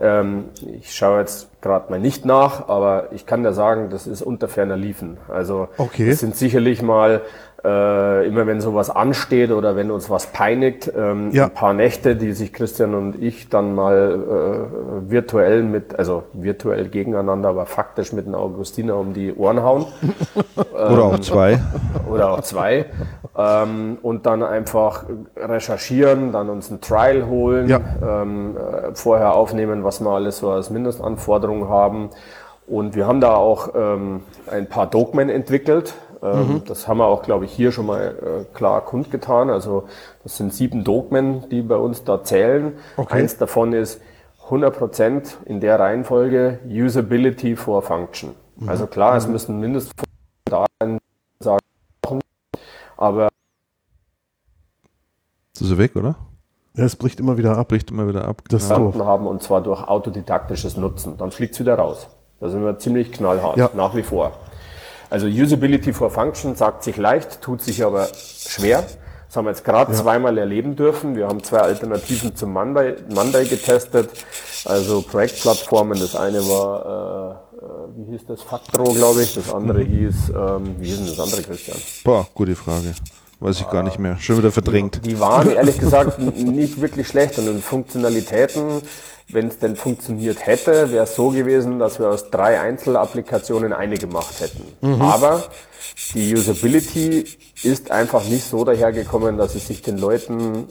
[0.00, 0.44] Ähm,
[0.80, 4.48] ich schaue jetzt gerade mal nicht nach, aber ich kann da sagen, das ist unter
[4.48, 5.18] ferner Liefen.
[5.28, 6.10] Also okay.
[6.10, 7.20] es sind sicherlich mal
[7.64, 11.44] äh, immer wenn sowas ansteht oder wenn uns was peinigt, ähm, ja.
[11.44, 14.68] ein paar Nächte, die sich Christian und ich dann mal
[15.06, 19.86] äh, virtuell mit, also virtuell gegeneinander, aber faktisch mit einem Augustiner um die Ohren hauen.
[20.72, 21.60] oder auch zwei.
[22.10, 22.86] Oder auch zwei.
[23.36, 25.04] Ähm, und dann einfach
[25.36, 27.80] recherchieren, dann uns ein Trial holen, ja.
[28.02, 32.10] ähm, äh, vorher aufnehmen, was wir alles so als Mindestanforderungen haben.
[32.66, 36.62] Und wir haben da auch ähm, ein paar Dogmen entwickelt, ähm, mhm.
[36.66, 39.50] Das haben wir auch, glaube ich, hier schon mal äh, klar kundgetan.
[39.50, 39.84] Also
[40.22, 42.74] das sind sieben Dogmen, die bei uns da zählen.
[42.96, 43.14] Okay.
[43.14, 44.00] Eins davon ist
[44.48, 48.34] 100% in der Reihenfolge Usability for Function.
[48.56, 48.68] Mhm.
[48.68, 49.18] Also klar, mhm.
[49.18, 49.94] es müssen mindestens
[50.44, 50.66] da
[51.40, 52.20] sagen,
[52.96, 53.28] aber
[55.60, 56.16] ist er weg, oder?
[56.76, 57.68] Ja, es bricht immer wieder ab.
[57.68, 58.42] Bricht immer wieder ab.
[58.48, 58.94] Das genau.
[59.04, 61.18] haben und zwar durch autodidaktisches Nutzen.
[61.18, 62.08] Dann fliegt es wieder raus.
[62.40, 63.70] Da sind wir ziemlich knallhart, ja.
[63.74, 64.32] nach wie vor.
[65.12, 68.82] Also Usability for Function sagt sich leicht, tut sich aber schwer.
[69.26, 69.98] Das haben wir jetzt gerade ja.
[69.98, 71.16] zweimal erleben dürfen.
[71.16, 74.08] Wir haben zwei Alternativen zum Monday, Monday getestet.
[74.64, 76.00] Also Projektplattformen.
[76.00, 78.40] Das eine war, äh, äh wie hieß das?
[78.40, 79.34] Factro, glaube ich.
[79.34, 79.90] Das andere mhm.
[79.90, 81.76] hieß, ähm, wie hieß denn das andere, Christian?
[82.04, 82.94] Boah, gute Frage.
[83.42, 84.16] Weiß ich gar nicht mehr.
[84.18, 85.04] Schon wieder verdrängt.
[85.04, 88.82] Die, die waren ehrlich gesagt nicht wirklich schlecht und in Funktionalitäten
[89.32, 93.96] wenn es denn funktioniert hätte, wäre es so gewesen, dass wir aus drei Einzelapplikationen eine
[93.96, 94.64] gemacht hätten.
[94.80, 95.00] Mhm.
[95.00, 95.44] Aber
[96.14, 97.24] die Usability
[97.62, 100.68] ist einfach nicht so dahergekommen, dass es sich den Leuten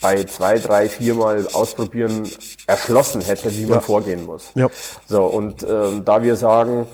[0.00, 2.28] bei zwei, drei, viermal ausprobieren
[2.66, 3.80] erschlossen hätte, wie man ja.
[3.80, 4.50] vorgehen muss.
[4.54, 4.68] Ja.
[5.08, 6.86] So, und ähm, da wir sagen,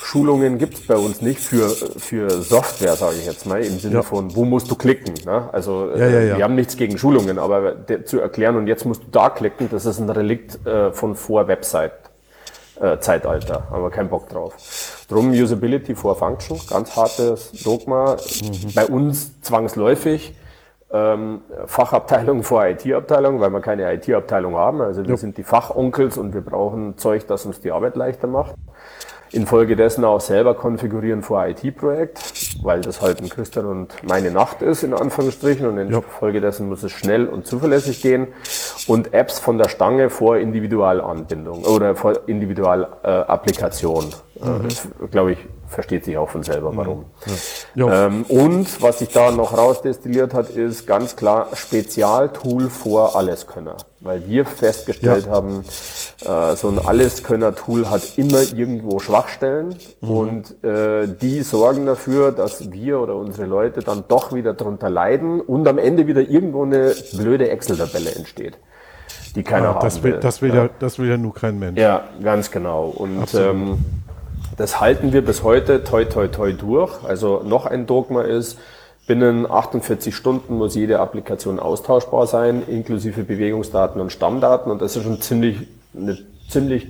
[0.00, 3.96] Schulungen gibt es bei uns nicht für, für Software, sage ich jetzt mal, im Sinne
[3.96, 4.02] ja.
[4.02, 5.12] von, wo musst du klicken.
[5.26, 5.48] Ne?
[5.52, 7.74] Also ja, ja, wir haben nichts gegen Schulungen, aber
[8.04, 11.48] zu erklären und jetzt musst du da klicken, das ist ein Relikt äh, von vor
[11.48, 11.92] Website.
[12.80, 14.54] Äh, haben wir keinen Bock drauf.
[15.08, 18.74] Drum Usability for Function, ganz hartes Dogma, mhm.
[18.74, 20.34] bei uns zwangsläufig.
[20.90, 24.80] Ähm, Fachabteilung vor IT-Abteilung, weil wir keine IT-Abteilung haben.
[24.80, 28.54] Also wir sind die Fachonkels und wir brauchen Zeug, das uns die Arbeit leichter macht
[29.32, 32.20] infolgedessen auch selber konfigurieren vor IT-Projekt,
[32.62, 36.92] weil das halt ein Christian und meine Nacht ist, in Anführungsstrichen, und infolgedessen muss es
[36.92, 38.28] schnell und zuverlässig gehen.
[38.86, 44.04] und Apps von der Stange vor Individualanbindung oder vor Individualapplikation.
[44.04, 44.68] Äh, mhm.
[44.68, 47.04] Äh, Glaube ich, versteht sich auch von selber, warum.
[47.74, 48.06] Ja.
[48.06, 53.76] Ähm, und was sich da noch rausdestilliert hat, ist ganz klar Spezialtool vor Alleskönner.
[54.00, 55.32] Weil wir festgestellt ja.
[55.32, 55.64] haben,
[56.24, 60.10] äh, so ein Alleskönner-Tool hat immer irgendwo Schwachstellen mhm.
[60.10, 65.40] und äh, die sorgen dafür, dass wir oder unsere Leute dann doch wieder drunter leiden
[65.40, 68.58] und am Ende wieder irgendwo eine blöde Excel-Tabelle entsteht
[69.34, 70.20] die keiner ah, das will, will.
[70.20, 70.64] Das will ja.
[70.64, 70.70] ja.
[70.78, 71.78] das will ja nur kein Mensch.
[71.78, 72.86] Ja, ganz genau.
[72.86, 73.78] Und ähm,
[74.58, 77.04] das halten wir bis heute toi toi toi durch.
[77.04, 78.58] Also noch ein Dogma ist,
[79.06, 84.70] binnen 48 Stunden muss jede Applikation austauschbar sein, inklusive Bewegungsdaten und Stammdaten.
[84.70, 86.88] Und das ist schon ziemlich, eine ziemlich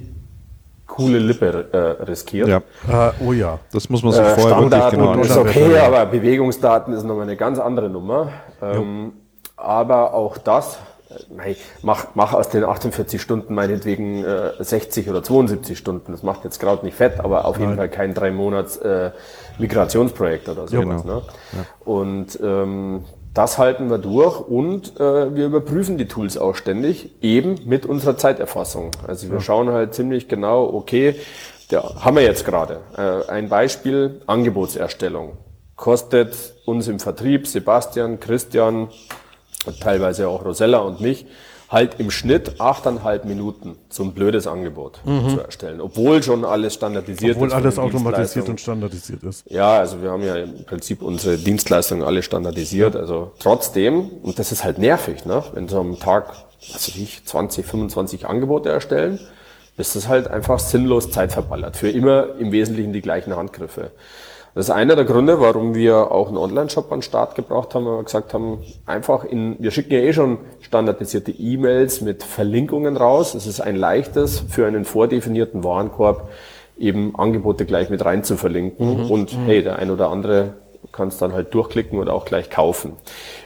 [0.86, 2.48] coole Lippe äh, riskiert.
[2.48, 2.58] Ja.
[2.88, 6.06] Uh, oh ja, das muss man sich äh, vorher Stammdaten wirklich genau ist okay, aber
[6.06, 8.32] Bewegungsdaten ist nochmal eine ganz andere Nummer.
[8.62, 9.12] Ähm,
[9.56, 10.78] aber auch das
[11.82, 16.12] mach, mach aus den 48 Stunden meinetwegen äh, 60 oder 72 Stunden.
[16.12, 19.10] Das macht jetzt gerade nicht fett, aber auf jeden Fall kein drei Monats äh,
[19.58, 20.72] Migrationsprojekt oder sowas.
[20.72, 21.02] Ja, genau.
[21.02, 21.22] ne?
[21.52, 21.66] ja.
[21.84, 23.04] Und ähm,
[23.34, 28.16] das halten wir durch und äh, wir überprüfen die Tools auch ständig, eben mit unserer
[28.16, 28.90] Zeiterfassung.
[29.06, 29.40] Also wir ja.
[29.40, 31.14] schauen halt ziemlich genau, okay,
[31.70, 32.80] der haben wir jetzt gerade.
[32.96, 35.36] Äh, ein Beispiel, Angebotserstellung.
[35.76, 36.34] Kostet
[36.64, 38.88] uns im Vertrieb Sebastian, Christian,
[39.80, 41.26] teilweise auch Rosella und mich,
[41.68, 45.28] halt im Schnitt achteinhalb Minuten so ein blödes Angebot mhm.
[45.28, 47.54] zu erstellen, obwohl schon alles standardisiert obwohl ist.
[47.54, 49.44] Obwohl alles automatisiert und standardisiert ist.
[49.50, 53.00] Ja, also wir haben ja im Prinzip unsere Dienstleistungen alle standardisiert, ja.
[53.00, 55.44] also trotzdem, und das ist halt nervig, ne?
[55.52, 56.28] wenn so am Tag,
[56.72, 59.20] was weiß ich, 20, 25 Angebote erstellen,
[59.76, 61.76] ist das halt einfach sinnlos Zeit verballert.
[61.76, 63.92] Für immer im Wesentlichen die gleichen Handgriffe.
[64.54, 67.86] Das ist einer der Gründe, warum wir auch einen Online-Shop an den Start gebracht haben,
[67.86, 72.96] weil wir gesagt haben, einfach in, wir schicken ja eh schon standardisierte E-Mails mit Verlinkungen
[72.96, 73.34] raus.
[73.34, 76.28] Es ist ein leichtes für einen vordefinierten Warenkorb
[76.78, 79.10] eben Angebote gleich mit rein zu verlinken mhm.
[79.10, 79.44] und mhm.
[79.44, 80.54] hey, der ein oder andere
[80.92, 82.92] kann es dann halt durchklicken oder auch gleich kaufen.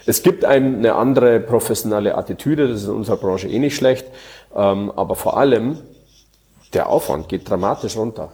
[0.07, 4.07] Es gibt eine andere professionelle Attitüde, das ist in unserer Branche eh nicht schlecht,
[4.55, 5.79] ähm, aber vor allem
[6.75, 8.31] der Aufwand geht dramatisch runter.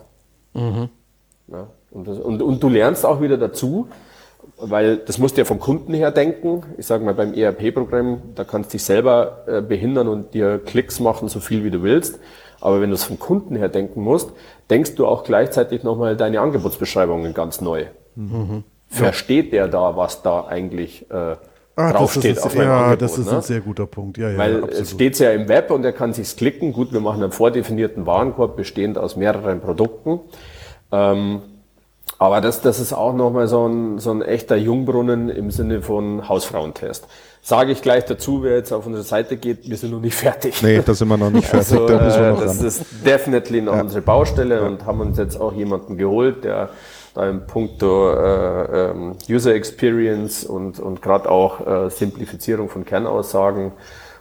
[0.54, 0.88] Mhm.
[1.48, 3.88] Ja, und, und, und du lernst auch wieder dazu,
[4.56, 6.62] weil das musst du ja vom Kunden her denken.
[6.76, 11.00] Ich sage mal, beim ERP-Programm, da kannst du dich selber äh, behindern und dir Klicks
[11.00, 12.18] machen, so viel wie du willst.
[12.60, 14.32] Aber wenn du es vom Kunden her denken musst,
[14.68, 17.86] denkst du auch gleichzeitig nochmal deine Angebotsbeschreibungen ganz neu.
[18.16, 18.64] Mhm.
[18.88, 21.36] Versteht der da, was da eigentlich äh,
[21.76, 23.02] ah, draufsteht auf meinem ja, Angebot?
[23.02, 23.36] das ist ne?
[23.36, 24.18] ein sehr guter Punkt.
[24.18, 24.80] Ja, ja, Weil absolut.
[24.80, 26.72] es steht ja im Web und er kann sich's klicken.
[26.72, 30.20] Gut, wir machen einen vordefinierten Warenkorb bestehend aus mehreren Produkten.
[30.90, 31.42] Ähm,
[32.18, 36.28] aber das, das ist auch nochmal so ein, so ein echter Jungbrunnen im Sinne von
[36.28, 37.06] Hausfrauentest.
[37.40, 40.60] Sage ich gleich dazu, wer jetzt auf unsere Seite geht, wir sind noch nicht fertig.
[40.62, 41.72] Nee, da sind wir noch nicht fertig.
[41.72, 42.66] Also, da äh, das ran.
[42.66, 43.82] ist definitely noch ja.
[43.82, 44.66] unsere Baustelle ja.
[44.66, 46.70] und haben uns jetzt auch jemanden geholt, der
[47.14, 53.72] da im Punkto äh, ähm, User Experience und, und gerade auch äh, Simplifizierung von Kernaussagen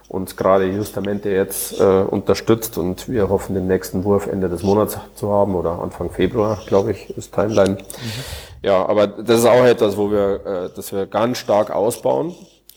[0.08, 4.98] uns gerade Justamente jetzt äh, unterstützt und wir hoffen, den nächsten Wurf Ende des Monats
[5.14, 7.72] zu haben oder Anfang Februar, glaube ich, ist Timeline.
[7.74, 7.78] Mhm.
[8.62, 12.34] Ja, aber das ist auch etwas, wo wir, äh, das wir ganz stark ausbauen.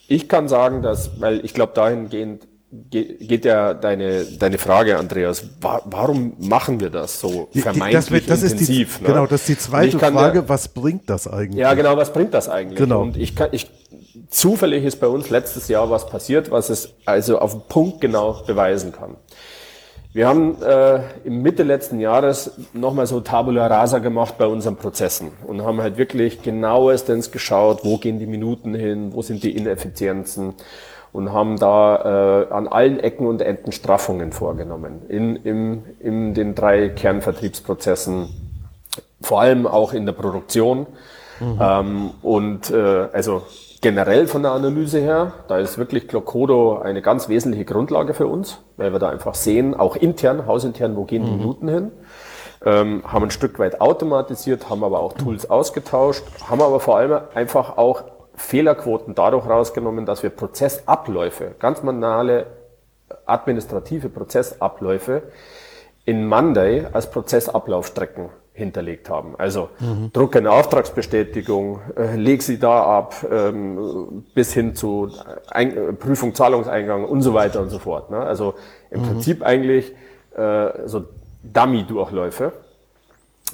[0.08, 5.82] Ich kann sagen, dass, weil ich glaube, dahingehend geht ja deine, deine Frage, Andreas, wa
[5.86, 8.98] warum machen wir das so vermeintlich das, das intensiv?
[8.98, 9.10] Die, ne?
[9.10, 11.60] Genau, das ist die zweite Frage, was bringt das eigentlich?
[11.60, 12.78] Ja, genau, was bringt das eigentlich?
[12.78, 13.02] Genau.
[13.02, 13.70] Und ich kann, ich,
[14.32, 18.42] zufällig ist bei uns letztes Jahr was passiert, was es also auf den Punkt genau
[18.48, 19.18] beweisen kann.
[20.14, 25.32] Wir haben äh, im Mitte letzten Jahres nochmal so Tabula Rasa gemacht bei unseren Prozessen
[25.48, 30.56] und haben halt wirklich genauestens geschaut, wo gehen die Minuten hin, wo sind die Ineffizienzen
[31.14, 36.56] und haben da äh, an allen Ecken und Enden Straffungen vorgenommen in, in, in den
[36.56, 38.30] drei Kernvertriebsprozessen,
[39.22, 40.88] vor allem auch in der Produktion.
[41.40, 41.60] Mhm.
[41.62, 43.44] Ähm, und äh, also
[43.82, 48.60] generell von der Analyse her, da ist wirklich Clocodo eine ganz wesentliche Grundlage für uns,
[48.78, 51.38] weil wir da einfach sehen, auch intern, hausintern, wo gehen die mhm.
[51.38, 51.92] Minuten hin.
[52.64, 57.22] Ähm, haben ein Stück weit automatisiert, haben aber auch Tools ausgetauscht, haben aber vor allem
[57.34, 58.04] einfach auch
[58.36, 62.46] Fehlerquoten dadurch rausgenommen, dass wir Prozessabläufe, ganz banale
[63.26, 65.24] administrative Prozessabläufe
[66.06, 69.36] in Monday als Prozessablaufstrecken hinterlegt haben.
[69.38, 70.12] Also mhm.
[70.12, 75.10] drucke eine Auftragsbestätigung, äh, leg sie da ab, ähm, bis hin zu
[75.49, 78.12] Ein Prüfung, Zahlungseingang und so weiter und so fort.
[78.12, 78.18] Ne?
[78.18, 78.56] Also
[78.89, 79.06] im mhm.
[79.06, 79.93] Prinzip eigentlich
[80.36, 81.06] äh, so
[81.43, 82.52] Dummy-Durchläufe.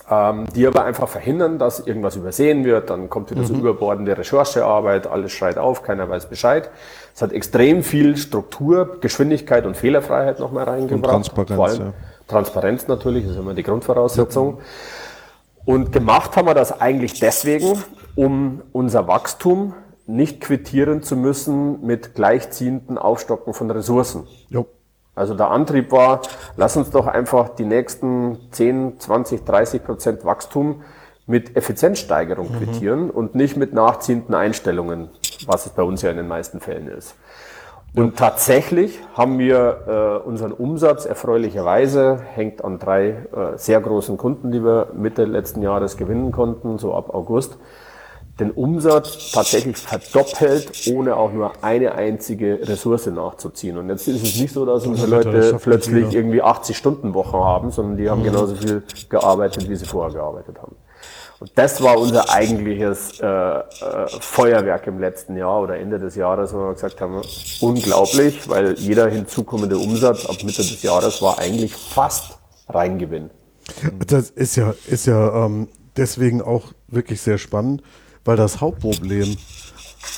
[0.10, 2.90] ähm, die aber einfach verhindern, dass irgendwas übersehen wird.
[2.90, 3.46] Dann kommt wieder mhm.
[3.46, 6.70] so überbordende Recherchearbeit, alles schreit auf, keiner weiß Bescheid.
[7.14, 11.16] Es hat extrem viel Struktur, Geschwindigkeit und Fehlerfreiheit nochmal reingebracht.
[11.16, 11.94] Und Transparenz, Vor allem ja.
[12.28, 14.60] Transparenz natürlich, ist immer die Grundvoraussetzung.
[15.66, 17.84] Und gemacht haben wir das eigentlich deswegen,
[18.16, 19.74] um unser Wachstum
[20.06, 24.28] nicht quittieren zu müssen mit gleichziehenden Aufstocken von Ressourcen.
[24.50, 24.66] Jo.
[25.14, 26.22] Also der Antrieb war,
[26.56, 30.84] lass uns doch einfach die nächsten 10, 20, 30 Prozent Wachstum
[31.26, 32.58] mit Effizienzsteigerung mhm.
[32.58, 35.10] quittieren und nicht mit nachziehenden Einstellungen,
[35.46, 37.16] was es bei uns ja in den meisten Fällen ist.
[37.98, 44.52] Und tatsächlich haben wir äh, unseren Umsatz erfreulicherweise, hängt an drei äh, sehr großen Kunden,
[44.52, 47.58] die wir Mitte letzten Jahres gewinnen konnten, so ab August,
[48.40, 53.80] den Umsatz tatsächlich verdoppelt, ohne auch nur eine einzige Ressource nachzuziehen.
[53.80, 57.72] Und jetzt ist es nicht so, dass unsere Leute plötzlich irgendwie 80 Stunden Wochen haben,
[57.72, 58.26] sondern die haben mhm.
[58.26, 60.76] genauso viel gearbeitet, wie sie vorher gearbeitet haben.
[61.40, 63.64] Und das war unser eigentliches äh, äh,
[64.20, 67.22] Feuerwerk im letzten Jahr oder Ende des Jahres, wo wir gesagt haben,
[67.62, 73.30] unglaublich, weil jeder hinzukommende Umsatz ab Mitte des Jahres war eigentlich fast Reingewinn.
[74.08, 77.84] Das ist ja, ist ja ähm, deswegen auch wirklich sehr spannend,
[78.26, 79.38] weil das Hauptproblem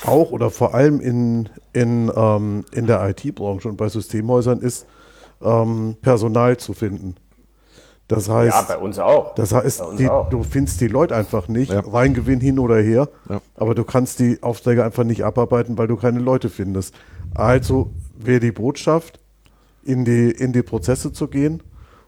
[0.04, 4.86] auch oder vor allem in, in, ähm, in der IT-Branche und bei Systemhäusern ist,
[5.42, 7.16] ähm, Personal zu finden.
[8.10, 9.36] Das heißt, ja, bei uns auch.
[9.36, 10.28] Das heißt, die, auch.
[10.30, 11.78] du findest die Leute einfach nicht, ja.
[11.78, 13.40] Reingewinn hin oder her, ja.
[13.54, 16.92] aber du kannst die Aufträge einfach nicht abarbeiten, weil du keine Leute findest.
[17.36, 19.20] Also wäre die Botschaft,
[19.84, 21.62] in die, in die Prozesse zu gehen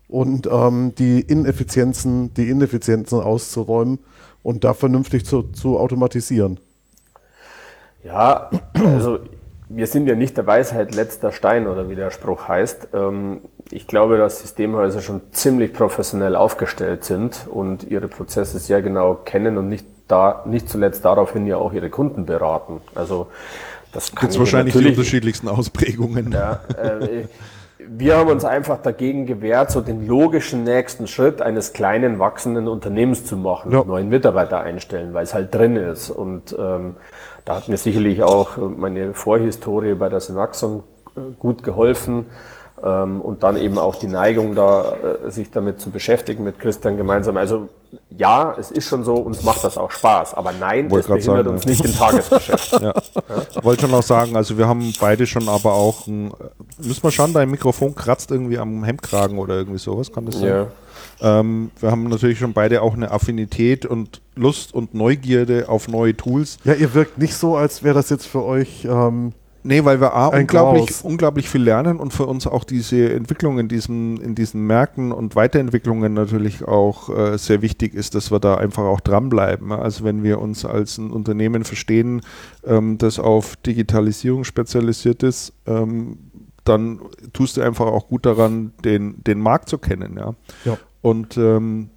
[0.08, 4.00] und ähm, die Ineffizienzen, die Ineffizienzen auszuräumen
[4.42, 6.58] und da vernünftig zu, zu automatisieren.
[8.02, 9.20] Ja, also
[9.74, 12.88] wir sind ja nicht der Weisheit letzter Stein oder wie der Spruch heißt.
[12.94, 19.14] Ähm, ich glaube, dass Systemhäuser schon ziemlich professionell aufgestellt sind und ihre Prozesse sehr genau
[19.14, 22.80] kennen und nicht da, nicht zuletzt daraufhin ja auch ihre Kunden beraten.
[22.94, 23.28] Also,
[23.92, 26.32] das kann Jetzt wahrscheinlich die unterschiedlichsten Ausprägungen.
[26.32, 27.24] Ja, äh,
[27.88, 33.24] wir haben uns einfach dagegen gewehrt, so den logischen nächsten Schritt eines kleinen, wachsenden Unternehmens
[33.24, 33.84] zu machen, ja.
[33.84, 36.10] neuen Mitarbeiter einstellen, weil es halt drin ist.
[36.10, 36.96] Und ähm,
[37.44, 40.82] da hat mir sicherlich auch meine Vorhistorie bei der Synaxon
[41.16, 42.26] äh, gut geholfen
[43.20, 47.36] und dann eben auch die Neigung, da äh, sich damit zu beschäftigen mit Christian gemeinsam.
[47.36, 47.68] Also
[48.10, 51.46] ja, es ist schon so, uns macht das auch Spaß, aber nein, Wollte das behindert
[51.46, 52.72] sagen, uns nicht im Tagesgeschäft.
[52.80, 52.92] ja.
[52.92, 53.64] ja.
[53.64, 56.32] Wollte schon auch sagen, also wir haben beide schon aber auch, ein,
[56.78, 60.48] müssen wir schauen, dein Mikrofon kratzt irgendwie am Hemdkragen oder irgendwie sowas, kann das sein?
[60.48, 60.66] Ja.
[61.20, 66.16] Ähm, wir haben natürlich schon beide auch eine Affinität und Lust und Neugierde auf neue
[66.16, 66.58] Tools.
[66.64, 69.32] Ja, ihr wirkt nicht so, als wäre das jetzt für euch ähm,
[69.64, 73.68] Nee, weil wir A, unglaublich, unglaublich viel lernen und für uns auch diese Entwicklung in
[73.68, 78.56] diesen, in diesen Märkten und Weiterentwicklungen natürlich auch äh, sehr wichtig ist, dass wir da
[78.56, 79.70] einfach auch dranbleiben.
[79.70, 82.22] Also wenn wir uns als ein Unternehmen verstehen,
[82.64, 86.18] ähm, das auf Digitalisierung spezialisiert ist, ähm,
[86.64, 87.00] dann
[87.32, 90.16] tust du einfach auch gut daran, den, den Markt zu kennen.
[90.16, 90.34] Ja.
[90.64, 90.78] ja.
[91.02, 91.90] Und ähm,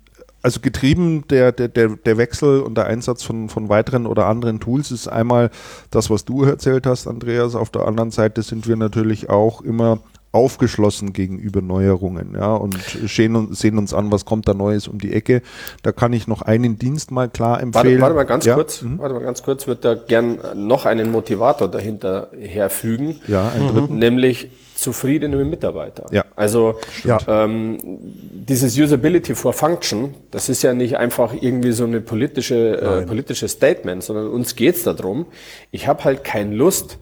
[0.46, 4.91] also getrieben der, der, der Wechsel und der Einsatz von, von weiteren oder anderen Tools
[4.91, 5.50] ist einmal
[5.89, 7.56] das, was du erzählt hast, Andreas.
[7.56, 10.02] Auf der anderen Seite sind wir natürlich auch immer
[10.34, 12.78] aufgeschlossen gegenüber Neuerungen, ja, und
[13.08, 15.41] sehen, uns an, was kommt da Neues um die Ecke.
[15.82, 18.00] Da kann ich noch einen Dienst mal klar empfehlen.
[18.00, 18.54] Warte, warte mal ganz ja.
[18.54, 19.00] kurz, mhm.
[19.00, 23.20] warte mal ganz kurz, würde da gern noch einen Motivator dahinter herfügen.
[23.28, 23.98] Ja, einen dritten.
[23.98, 26.05] Nämlich zufriedene Mitarbeiter.
[26.11, 26.26] Ja.
[26.36, 27.17] Also ja.
[27.28, 33.05] Ähm, dieses Usability for Function, das ist ja nicht einfach irgendwie so eine politische, äh,
[33.05, 35.26] politische Statement, sondern uns geht's darum,
[35.71, 36.97] ich habe halt keine Lust,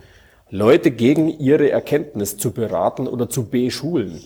[0.49, 4.21] Leute gegen ihre Erkenntnis zu beraten oder zu beschulen.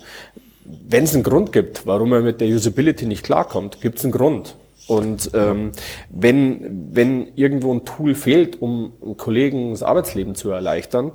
[0.65, 4.11] Wenn es einen Grund gibt, warum er mit der Usability nicht klarkommt, gibt es einen
[4.11, 4.55] Grund.
[4.87, 5.71] Und ähm,
[6.09, 11.11] wenn, wenn irgendwo ein Tool fehlt, um Kollegen das Arbeitsleben zu erleichtern,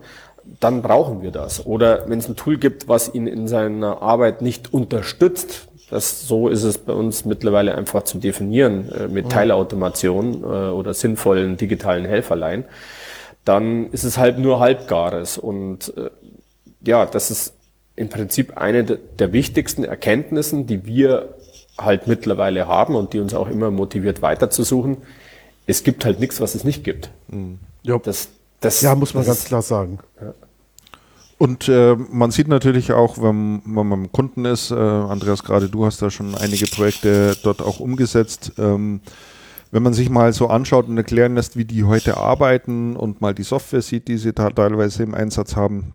[0.60, 1.64] dann brauchen wir das.
[1.66, 6.48] Oder wenn es ein Tool gibt, was ihn in seiner Arbeit nicht unterstützt, das, so
[6.48, 12.06] ist es bei uns mittlerweile einfach zu definieren äh, mit Teilautomation äh, oder sinnvollen digitalen
[12.06, 12.64] Helferlein,
[13.44, 15.36] dann ist es halt nur halbgares.
[15.36, 16.10] Und äh,
[16.84, 17.54] ja, das ist
[17.94, 21.34] im Prinzip eine der wichtigsten Erkenntnissen, die wir
[21.76, 24.98] halt mittlerweile haben und die uns auch immer motiviert weiterzusuchen.
[25.66, 27.10] Es gibt halt nichts, was es nicht gibt.
[27.28, 27.58] Mhm.
[27.82, 27.98] Ja.
[27.98, 28.28] Das,
[28.62, 29.98] das, ja, muss man ganz ist, klar sagen.
[30.20, 30.34] Ja.
[31.38, 35.68] Und äh, man sieht natürlich auch, wenn, wenn man beim Kunden ist, äh, Andreas, gerade
[35.68, 38.52] du hast da schon einige Projekte dort auch umgesetzt.
[38.58, 39.00] Ähm,
[39.72, 43.34] wenn man sich mal so anschaut und erklären lässt, wie die heute arbeiten und mal
[43.34, 45.94] die Software sieht, die sie da teilweise im Einsatz haben,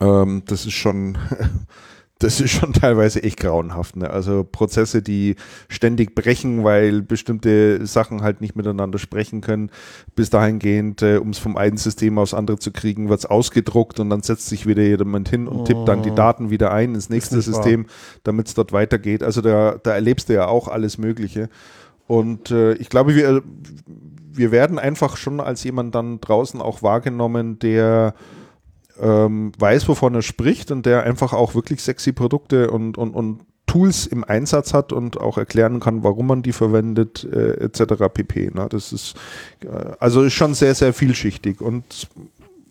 [0.00, 1.18] ähm, das ist schon
[2.22, 3.96] das ist schon teilweise echt grauenhaft.
[3.96, 4.08] Ne?
[4.10, 5.36] Also Prozesse, die
[5.68, 9.70] ständig brechen, weil bestimmte Sachen halt nicht miteinander sprechen können.
[10.14, 14.00] Bis dahingehend, äh, um es vom einen System aufs andere zu kriegen, wird es ausgedruckt
[14.00, 16.14] und dann setzt sich wieder jemand hin und tippt dann die oh.
[16.14, 17.86] Daten wieder ein ins nächste System,
[18.22, 19.22] damit es dort weitergeht.
[19.22, 21.48] Also da, da erlebst du ja auch alles Mögliche.
[22.06, 23.42] Und äh, ich glaube, wir,
[24.32, 28.14] wir werden einfach schon als jemand dann draußen auch wahrgenommen, der
[29.00, 33.40] ähm, weiß, wovon er spricht und der einfach auch wirklich sexy Produkte und, und, und
[33.66, 38.04] Tools im Einsatz hat und auch erklären kann, warum man die verwendet, äh, etc.
[38.12, 38.50] pp.
[38.52, 38.66] Ne?
[38.68, 39.14] Das ist
[39.60, 39.68] äh,
[39.98, 42.08] also ist schon sehr, sehr vielschichtig und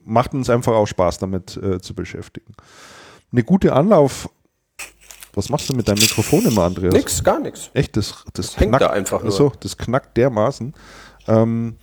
[0.05, 2.53] macht uns einfach auch Spaß damit äh, zu beschäftigen.
[3.31, 4.29] Eine gute Anlauf.
[5.33, 6.93] Was machst du mit deinem Mikrofon immer, Andreas?
[6.93, 7.71] Nix, gar nichts.
[7.73, 9.31] Echt, das, das, das knackt da einfach nur.
[9.31, 10.73] So, das knackt dermaßen.
[11.27, 11.77] Ähm,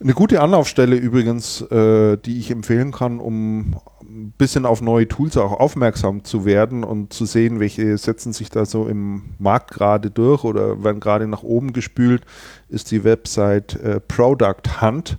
[0.00, 5.36] eine gute Anlaufstelle übrigens, äh, die ich empfehlen kann, um ein bisschen auf neue Tools
[5.36, 10.10] auch aufmerksam zu werden und zu sehen, welche setzen sich da so im Markt gerade
[10.10, 12.22] durch oder werden gerade nach oben gespült,
[12.68, 15.18] ist die Website äh, Product Hunt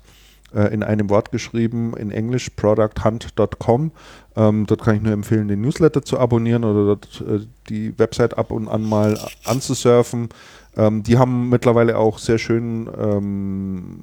[0.53, 3.91] äh, in einem Wort geschrieben, in Englisch producthunt.com.
[4.37, 8.37] Ähm, dort kann ich nur empfehlen, den Newsletter zu abonnieren oder dort äh, die Website
[8.37, 10.29] ab und an mal anzusurfen.
[10.77, 13.99] Ähm, die haben mittlerweile auch sehr schön ähm,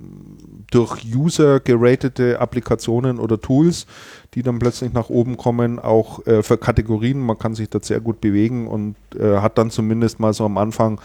[0.70, 3.86] durch User geratete Applikationen oder Tools,
[4.34, 7.20] die dann plötzlich nach oben kommen, auch äh, für Kategorien.
[7.20, 10.56] Man kann sich da sehr gut bewegen und äh, hat dann zumindest mal so am
[10.56, 11.00] Anfang,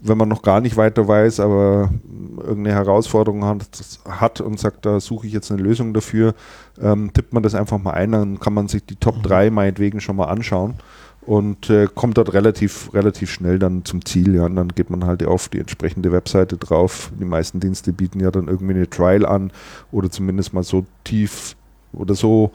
[0.00, 1.90] wenn man noch gar nicht weiter weiß, aber
[2.38, 3.66] irgendeine Herausforderung hat,
[4.08, 6.34] hat und sagt, da suche ich jetzt eine Lösung dafür,
[6.80, 9.56] ähm, tippt man das einfach mal ein, dann kann man sich die Top 3 mhm.
[9.56, 10.76] meinetwegen schon mal anschauen
[11.22, 14.34] und äh, kommt dort relativ, relativ schnell dann zum Ziel.
[14.34, 14.46] Ja.
[14.46, 17.12] Und dann geht man halt auf die entsprechende Webseite drauf.
[17.18, 19.52] Die meisten Dienste bieten ja dann irgendwie eine Trial an
[19.92, 21.56] oder zumindest mal so tief
[21.92, 22.52] oder so,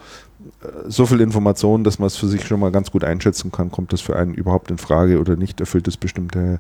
[0.64, 3.72] äh, so viel Informationen, dass man es für sich schon mal ganz gut einschätzen kann,
[3.72, 6.60] kommt das für einen überhaupt in Frage oder nicht, erfüllt es bestimmte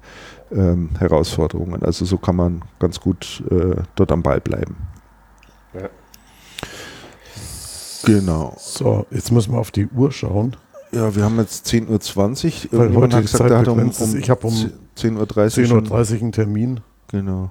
[0.51, 1.83] ähm, Herausforderungen.
[1.83, 4.75] Also so kann man ganz gut äh, dort am Ball bleiben.
[5.73, 5.89] Ja.
[8.05, 8.53] Genau.
[8.59, 10.55] So, jetzt müssen wir auf die Uhr schauen.
[10.95, 12.79] Ja, wir haben jetzt 10.20 Uhr.
[12.79, 14.53] Weil heute hat gesagt, hat um, um ich habe um
[14.97, 16.79] 10.30 Uhr 10 Uhr einen Termin.
[17.09, 17.49] Genau.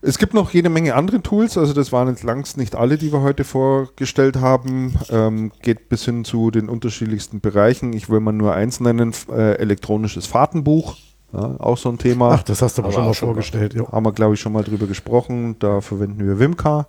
[0.00, 3.12] Es gibt noch jede Menge andere Tools, also das waren jetzt langst nicht alle, die
[3.12, 4.94] wir heute vorgestellt haben.
[5.10, 7.92] Ähm, geht bis hin zu den unterschiedlichsten Bereichen.
[7.92, 10.96] Ich will mal nur eins nennen, äh, elektronisches Fahrtenbuch.
[11.32, 12.30] Ja, auch so ein Thema.
[12.30, 13.74] Ach, das hast du aber, schon mal vorgestellt.
[13.74, 13.92] Ja.
[13.92, 15.56] Haben wir, glaube ich, schon mal drüber gesprochen.
[15.58, 16.86] Da verwenden wir Wimka.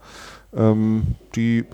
[0.56, 1.66] Ähm, die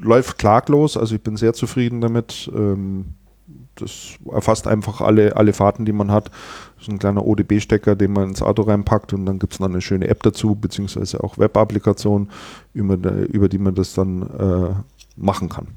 [0.00, 2.50] läuft klaglos, also ich bin sehr zufrieden damit.
[2.54, 3.14] Ähm,
[3.76, 6.30] das erfasst einfach alle, alle Fahrten, die man hat.
[6.76, 9.68] Das ist ein kleiner ODB-Stecker, den man ins Auto reinpackt und dann gibt es noch
[9.68, 12.30] eine schöne App dazu, beziehungsweise auch Web-Applikation,
[12.72, 14.74] über, über, die man das dann äh,
[15.16, 15.68] machen kann.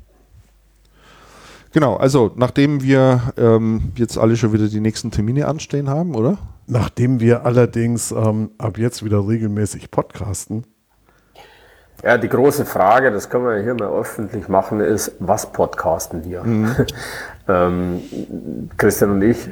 [1.71, 6.39] Genau, also nachdem wir ähm, jetzt alle schon wieder die nächsten Termine anstehen haben, oder?
[6.65, 10.65] Nachdem wir allerdings ähm, ab jetzt wieder regelmäßig podcasten,
[12.03, 16.43] ja, die große Frage, das können wir hier mal öffentlich machen, ist, was podcasten wir?
[16.43, 16.75] Mhm.
[17.47, 18.01] ähm,
[18.77, 19.49] Christian und ich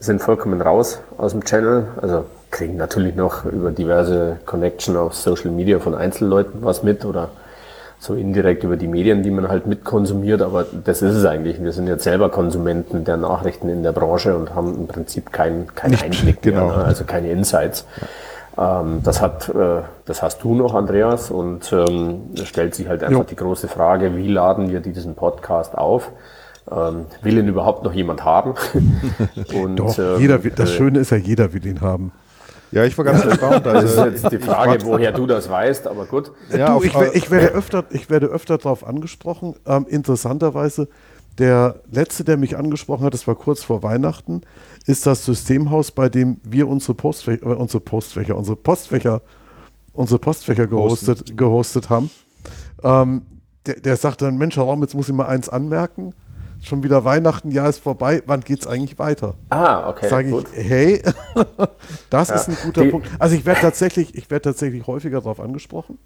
[0.00, 5.50] sind vollkommen raus aus dem Channel, also kriegen natürlich noch über diverse Connection auf Social
[5.50, 7.30] Media von Einzelleuten was mit oder
[7.98, 11.60] so indirekt über die Medien, die man halt mitkonsumiert, aber das ist es eigentlich.
[11.60, 15.74] Wir sind jetzt selber Konsumenten der Nachrichten in der Branche und haben im Prinzip keinen
[15.74, 16.68] kein Einblick mehr, genau.
[16.68, 16.84] ne?
[16.84, 17.84] also keine Insights.
[18.00, 18.06] Ja.
[18.58, 23.20] Ähm, das, hat, äh, das hast du noch, Andreas, und ähm, stellt sich halt einfach
[23.20, 23.24] jo.
[23.24, 26.10] die große Frage, wie laden wir diesen Podcast auf?
[26.70, 28.54] Ähm, will ihn überhaupt noch jemand haben?
[29.54, 32.12] und, Doch, ähm, jeder, das äh, Schöne ist ja, jeder will ihn haben.
[32.70, 33.66] Ja, ich war ganz erstaunt.
[33.66, 36.32] Also, das ist jetzt die Frage, woher du das weißt, aber gut.
[36.50, 39.54] Ja, du, ich, ich, werde öfter, ich werde öfter darauf angesprochen.
[39.66, 40.88] Ähm, interessanterweise,
[41.38, 44.42] der letzte, der mich angesprochen hat, das war kurz vor Weihnachten,
[44.86, 49.22] ist das Systemhaus, bei dem wir unsere Postfächer, äh, unsere Postfächer, unsere Postfächer,
[49.92, 52.10] unsere Postfächer gehostet, gehostet haben.
[52.82, 53.22] Ähm,
[53.66, 56.14] der, der sagt dann, Mensch, Herr Raum, jetzt muss ich mal eins anmerken.
[56.60, 59.34] Schon wieder Weihnachten, Jahr ist vorbei, wann geht es eigentlich weiter?
[59.50, 60.08] Ah, okay.
[60.08, 61.02] Sage ich, hey,
[62.10, 62.34] das ja.
[62.34, 63.08] ist ein guter Die, Punkt.
[63.20, 65.98] Also ich werde tatsächlich, ich werde tatsächlich häufiger darauf angesprochen.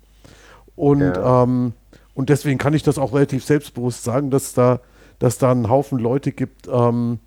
[0.77, 1.45] Und, ja.
[1.45, 1.73] ähm,
[2.15, 4.81] und deswegen kann ich das auch relativ selbstbewusst sagen, dass da,
[5.23, 7.21] dass da einen Haufen Leute gibt, ähm,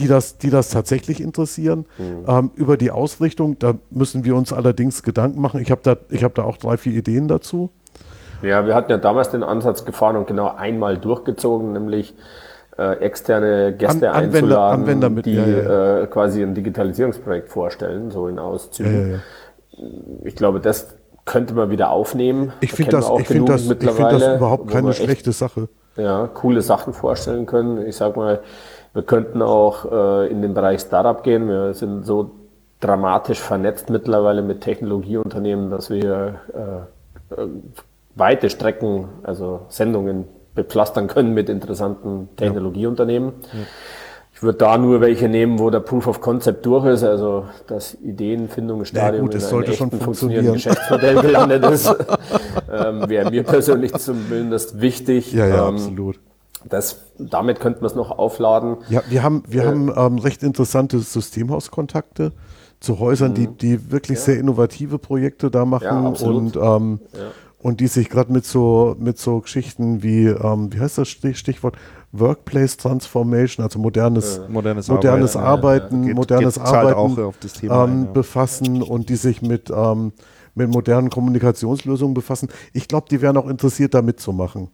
[0.00, 1.86] die das, die das tatsächlich interessieren.
[1.96, 2.24] Mhm.
[2.26, 5.60] Ähm, über die Ausrichtung, da müssen wir uns allerdings Gedanken machen.
[5.60, 7.70] Ich habe da, hab da auch drei, vier Ideen dazu.
[8.42, 12.14] Ja, wir hatten ja damals den Ansatz gefahren und genau einmal durchgezogen, nämlich
[12.76, 16.00] äh, externe Gäste An, Anwender, einzuladen, Anwender mit, die ja, ja.
[16.02, 19.22] Äh, quasi ein Digitalisierungsprojekt vorstellen, so in Auszügen.
[19.70, 19.84] Ja,
[20.24, 22.52] ich glaube, das könnte man wieder aufnehmen.
[22.60, 25.68] Ich finde das, ich find das, find das überhaupt keine schlechte Sache.
[25.96, 27.86] Ja, coole Sachen vorstellen können.
[27.86, 28.40] Ich sag mal,
[28.92, 31.48] wir könnten auch äh, in den Bereich Startup gehen.
[31.48, 32.30] Wir sind so
[32.80, 37.46] dramatisch vernetzt mittlerweile mit Technologieunternehmen, dass wir äh, äh,
[38.14, 40.24] weite Strecken, also Sendungen
[40.54, 43.32] bepflastern können mit interessanten Technologieunternehmen.
[43.52, 43.58] Ja.
[44.36, 47.96] Ich würde da nur welche nehmen, wo der Proof of Concept durch ist, also das
[48.02, 51.86] Ideenfindungsstadium ja, in einem echten funktionierenden Geschäftsmodell gelandet ist,
[52.70, 55.32] ähm, wäre mir persönlich zumindest wichtig.
[55.32, 56.20] Ja, ja, ähm, absolut.
[56.68, 58.76] Das, damit könnten wir es noch aufladen.
[58.90, 62.32] Ja, wir haben, wir äh, haben ähm, recht interessante Systemhauskontakte
[62.78, 63.56] zu Häusern, die, mhm.
[63.56, 64.24] die wirklich ja.
[64.24, 67.20] sehr innovative Projekte da machen ja, und, ähm, ja.
[67.66, 71.76] Und die sich gerade mit so, mit so Geschichten wie, ähm, wie heißt das Stichwort?
[72.12, 78.12] Workplace Transformation, also modernes, äh, modernes, modernes Arbeiten, Arbeiten geht, modernes geht Arbeiten Thema, ähm,
[78.12, 80.12] befassen und die sich mit, ähm,
[80.54, 82.50] mit modernen Kommunikationslösungen befassen.
[82.72, 84.68] Ich glaube, die wären auch interessiert, da mitzumachen.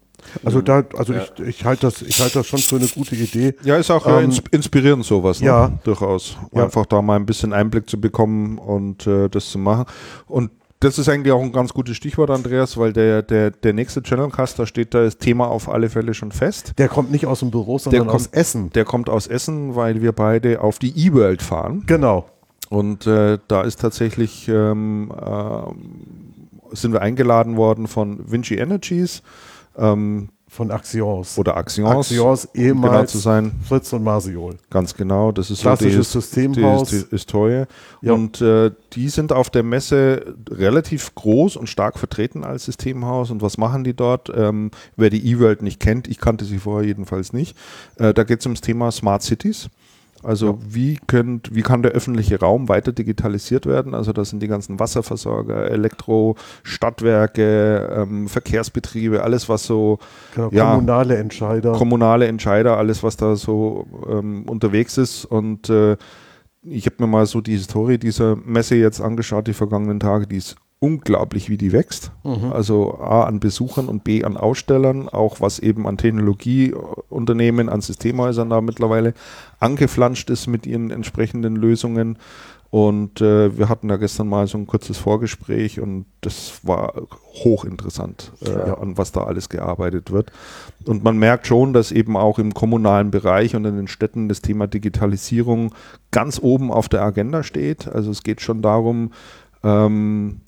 [0.44, 0.64] Also mhm.
[0.66, 1.22] da, also ja.
[1.22, 3.54] ich, ich halte das, ich halte das schon für eine gute Idee.
[3.64, 5.46] Ja, ist auch äh, ähm, inspirierend sowas, ne?
[5.46, 6.36] ja, durchaus.
[6.52, 6.64] Ja.
[6.64, 9.86] Einfach da mal ein bisschen Einblick zu bekommen und äh, das zu machen.
[10.26, 10.50] Und
[10.82, 14.58] das ist eigentlich auch ein ganz gutes Stichwort, Andreas, weil der, der, der nächste Channelcast,
[14.58, 16.74] da steht da das Thema auf alle Fälle schon fest.
[16.76, 18.70] Der kommt nicht aus dem Büro, sondern kommt, aus Essen.
[18.70, 21.84] Der kommt aus Essen, weil wir beide auf die E-World fahren.
[21.86, 22.26] Genau.
[22.68, 29.22] Und äh, da ist tatsächlich, ähm, äh, sind wir eingeladen worden von Vinci Energies.
[29.78, 31.38] Ähm, von Axions.
[31.38, 32.10] Oder Axions.
[32.10, 33.52] Axions, ehemals genau zu sein.
[33.66, 34.56] Fritz und Marsiol.
[34.68, 36.90] Ganz genau, das ist Klassisches so die, Systemhaus.
[36.90, 37.64] Die, die Historie.
[38.02, 38.12] Ja.
[38.12, 43.30] Und äh, die sind auf der Messe relativ groß und stark vertreten als Systemhaus.
[43.30, 44.30] Und was machen die dort?
[44.36, 47.56] Ähm, wer die E-World nicht kennt, ich kannte sie vorher jedenfalls nicht,
[47.96, 49.70] äh, da geht es ums Thema Smart Cities.
[50.22, 50.58] Also ja.
[50.68, 53.94] wie, könnt, wie kann der öffentliche Raum weiter digitalisiert werden?
[53.94, 59.98] Also das sind die ganzen Wasserversorger, Elektro, Stadtwerke, ähm, Verkehrsbetriebe, alles was so
[60.34, 61.72] genau, ja, kommunale Entscheider.
[61.72, 65.24] Kommunale Entscheider, alles was da so ähm, unterwegs ist.
[65.24, 65.96] Und äh,
[66.62, 70.36] ich habe mir mal so die Historie dieser Messe jetzt angeschaut, die vergangenen Tage, die
[70.36, 72.10] ist unglaublich, wie die wächst.
[72.24, 72.52] Mhm.
[72.52, 78.50] Also A an Besuchern und B an Ausstellern, auch was eben an Technologieunternehmen, an Systemhäusern
[78.50, 79.14] da mittlerweile
[79.60, 82.18] angeflanscht ist mit ihren entsprechenden Lösungen.
[82.70, 86.94] Und äh, wir hatten da gestern mal so ein kurzes Vorgespräch und das war
[87.44, 88.78] hochinteressant, äh, ja.
[88.78, 90.32] an was da alles gearbeitet wird.
[90.86, 94.40] Und man merkt schon, dass eben auch im kommunalen Bereich und in den Städten das
[94.40, 95.74] Thema Digitalisierung
[96.12, 97.88] ganz oben auf der Agenda steht.
[97.88, 99.12] Also es geht schon darum,
[99.64, 100.40] ähm,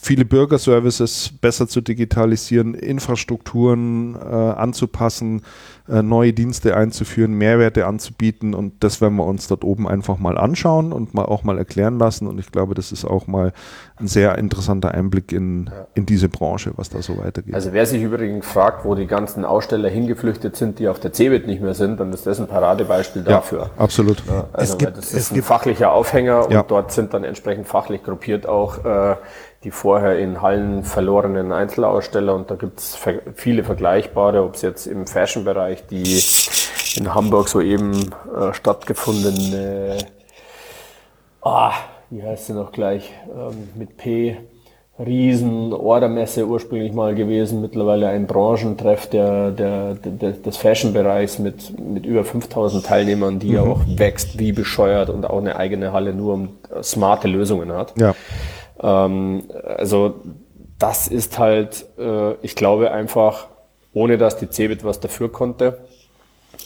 [0.00, 5.42] viele Bürgerservices besser zu digitalisieren, Infrastrukturen äh, anzupassen,
[5.86, 10.92] neue Dienste einzuführen, Mehrwerte anzubieten und das werden wir uns dort oben einfach mal anschauen
[10.92, 13.52] und mal auch mal erklären lassen und ich glaube, das ist auch mal
[13.96, 15.86] ein sehr interessanter Einblick in, ja.
[15.94, 17.54] in diese Branche, was da so weitergeht.
[17.54, 21.46] Also wer sich übrigens fragt, wo die ganzen Aussteller hingeflüchtet sind, die auf der CeBIT
[21.46, 23.70] nicht mehr sind, dann ist das ein Paradebeispiel dafür.
[23.76, 24.22] Ja, absolut.
[24.26, 28.02] Ja, also es gibt, das ist ein fachlicher Aufhänger und dort sind dann entsprechend fachlich
[28.02, 29.16] gruppiert auch äh,
[29.64, 32.98] die vorher in Hallen verlorenen Einzelaussteller und da gibt es
[33.34, 36.22] viele vergleichbare, ob es jetzt im Fashion-Bereich die
[36.96, 39.98] in Hamburg soeben äh, stattgefundene,
[41.42, 41.72] ah,
[42.10, 44.36] wie heißt sie noch gleich, ähm, mit P,
[44.98, 52.06] riesen Ordermesse ursprünglich mal gewesen, mittlerweile ein Branchentreff der, der, der des Fashion-Bereichs mit, mit
[52.06, 53.54] über 5000 Teilnehmern, die mhm.
[53.54, 56.48] ja auch wächst wie bescheuert und auch eine eigene Halle nur um
[56.82, 57.94] smarte Lösungen hat.
[57.98, 58.14] Ja.
[58.84, 60.22] Ähm, also
[60.78, 63.48] das ist halt, äh, ich glaube einfach,
[63.92, 65.78] ohne dass die Cebit was dafür konnte,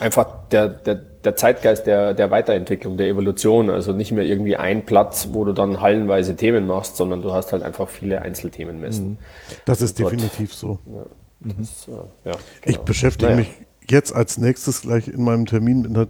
[0.01, 3.71] einfach der, der, der Zeitgeist der, der Weiterentwicklung, der Evolution.
[3.71, 7.53] Also nicht mehr irgendwie ein Platz, wo du dann hallenweise Themen machst, sondern du hast
[7.53, 9.11] halt einfach viele Einzelthemen messen.
[9.11, 9.19] Mhm.
[9.65, 10.13] Das ist Dort.
[10.13, 10.79] definitiv so.
[10.87, 11.05] Ja,
[11.41, 11.55] mhm.
[11.59, 12.39] das, äh, ja, genau.
[12.65, 13.41] Ich beschäftige naja.
[13.41, 13.51] mich
[13.91, 16.07] jetzt als nächstes gleich in meinem Termin mit einer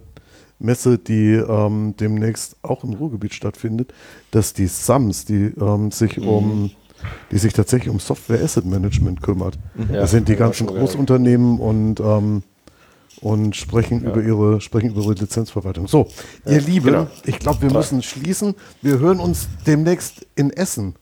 [0.58, 3.92] Messe, die ähm, demnächst auch im Ruhrgebiet stattfindet,
[4.30, 6.28] dass die SAMS, die ähm, sich mhm.
[6.28, 6.70] um
[7.30, 9.56] die sich tatsächlich um Software Asset Management kümmert.
[9.74, 9.94] Mhm.
[9.94, 12.42] Ja, das sind die ganzen Großunternehmen und ähm,
[13.20, 14.10] und sprechen ja.
[14.10, 15.88] über ihre sprechen über ihre Lizenzverwaltung.
[15.88, 16.08] So,
[16.44, 17.06] ja, ihr Lieben, genau.
[17.24, 18.54] ich glaube, wir müssen schließen.
[18.82, 20.94] Wir hören uns demnächst in Essen.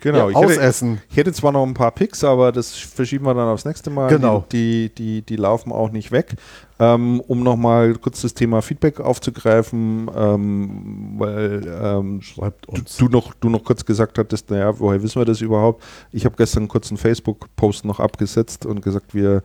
[0.00, 3.34] Genau, ja, ich, hätte, ich hätte zwar noch ein paar Picks, aber das verschieben wir
[3.34, 4.08] dann aufs nächste Mal.
[4.08, 4.44] Genau.
[4.52, 6.36] Die, die, die, die laufen auch nicht weg.
[6.80, 12.96] Ähm, um nochmal kurz das Thema Feedback aufzugreifen, ähm, weil ähm, Schreibt uns.
[12.96, 15.82] Du, du, noch, du noch kurz gesagt hattest, naja, woher wissen wir das überhaupt?
[16.12, 19.42] Ich habe gestern kurz einen Facebook-Post noch abgesetzt und gesagt, wir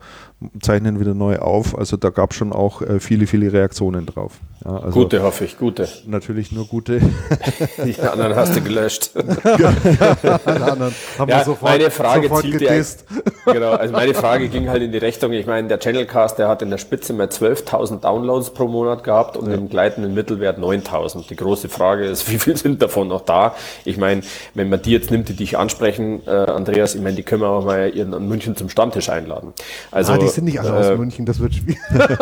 [0.60, 1.76] zeichnen wieder neu auf.
[1.76, 4.38] Also da gab es schon auch äh, viele, viele Reaktionen drauf.
[4.64, 5.88] Ja, also gute hoffe ich, gute.
[6.06, 7.00] Natürlich nur gute.
[7.84, 9.10] Die anderen hast du gelöscht.
[9.14, 13.04] Die anderen haben ja, wir sofort, meine Frage sofort getest.
[13.46, 16.62] Genau, also meine Frage ging halt in die Richtung, ich meine, der Channelcast, der hat
[16.62, 19.54] in der Spitze mal 12.000 Downloads pro Monat gehabt und ja.
[19.54, 21.28] im gleitenden Mittelwert 9.000.
[21.28, 23.54] Die große Frage ist, wie viel sind davon noch da?
[23.84, 24.22] Ich meine,
[24.54, 27.48] wenn man die jetzt nimmt, die dich ansprechen, äh, Andreas, ich meine, die können wir
[27.48, 29.52] auch mal in München zum Stammtisch einladen.
[29.90, 31.78] Also, ah, die sind nicht alle äh, aus München, das wird schwierig.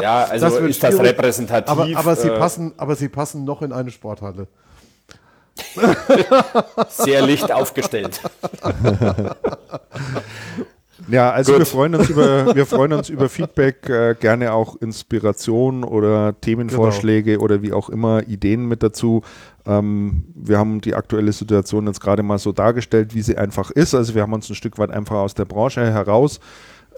[0.00, 1.70] ja, also das ist das repräsentativ.
[1.70, 4.46] Aber, aber, sie äh, passen, aber sie passen noch in eine Sporthalle.
[6.88, 8.20] Sehr licht aufgestellt.
[11.06, 15.84] Ja, also wir freuen uns über wir freuen uns über Feedback, äh, gerne auch Inspiration
[15.84, 17.44] oder Themenvorschläge genau.
[17.44, 19.22] oder wie auch immer Ideen mit dazu.
[19.64, 23.94] Ähm, wir haben die aktuelle Situation jetzt gerade mal so dargestellt, wie sie einfach ist.
[23.94, 26.40] Also wir haben uns ein Stück weit einfach aus der Branche heraus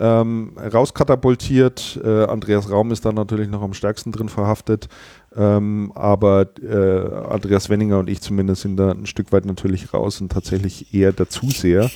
[0.00, 2.00] ähm, rauskatapultiert.
[2.02, 4.88] Äh, Andreas Raum ist da natürlich noch am stärksten drin verhaftet.
[5.36, 10.20] Ähm, aber äh, Andreas Wenninger und ich zumindest sind da ein Stück weit natürlich raus
[10.20, 11.90] und tatsächlich eher der Zuseher.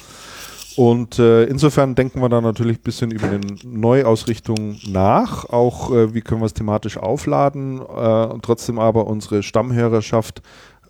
[0.76, 5.48] Und äh, insofern denken wir da natürlich ein bisschen über eine Neuausrichtung nach.
[5.50, 10.42] Auch äh, wie können wir es thematisch aufladen äh, und trotzdem aber unsere Stammhörerschaft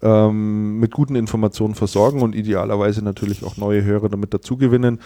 [0.02, 5.00] ähm, mit guten Informationen versorgen und idealerweise natürlich auch neue Hörer damit dazugewinnen.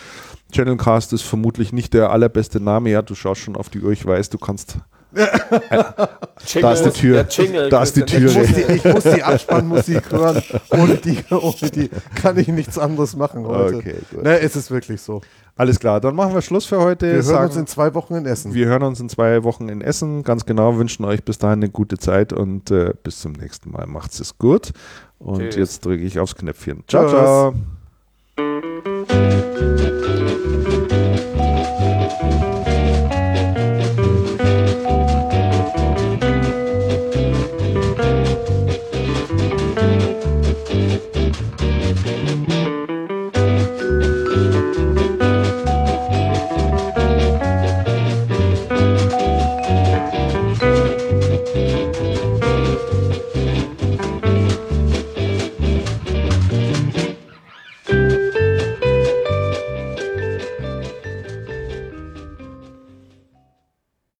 [0.52, 2.90] Channelcast ist vermutlich nicht der allerbeste Name.
[2.90, 4.78] Ja, du schaust schon auf die Uhr, ich weiß, du kannst
[5.12, 7.24] da ist die Tür.
[7.70, 8.30] Da ist die Tür.
[8.30, 10.42] Ich muss die, ich muss die Abspannmusik hören.
[10.70, 13.76] Ohne die, ohne die kann ich nichts anderes machen heute.
[13.76, 14.24] Okay, gut.
[14.24, 15.20] Ne, ist es wirklich so.
[15.56, 17.06] Alles klar, dann machen wir Schluss für heute.
[17.06, 18.54] Wir hören Sagen, uns in zwei Wochen in Essen.
[18.54, 20.22] Wir hören uns in zwei Wochen in Essen.
[20.22, 23.86] Ganz genau, wünschen euch bis dahin eine gute Zeit und äh, bis zum nächsten Mal.
[23.86, 24.72] Macht's es gut.
[25.18, 25.56] Und Tschüss.
[25.56, 26.84] jetzt drücke ich aufs Knöpfchen.
[26.86, 27.12] Ciao, Tschüss.
[27.12, 27.54] ciao.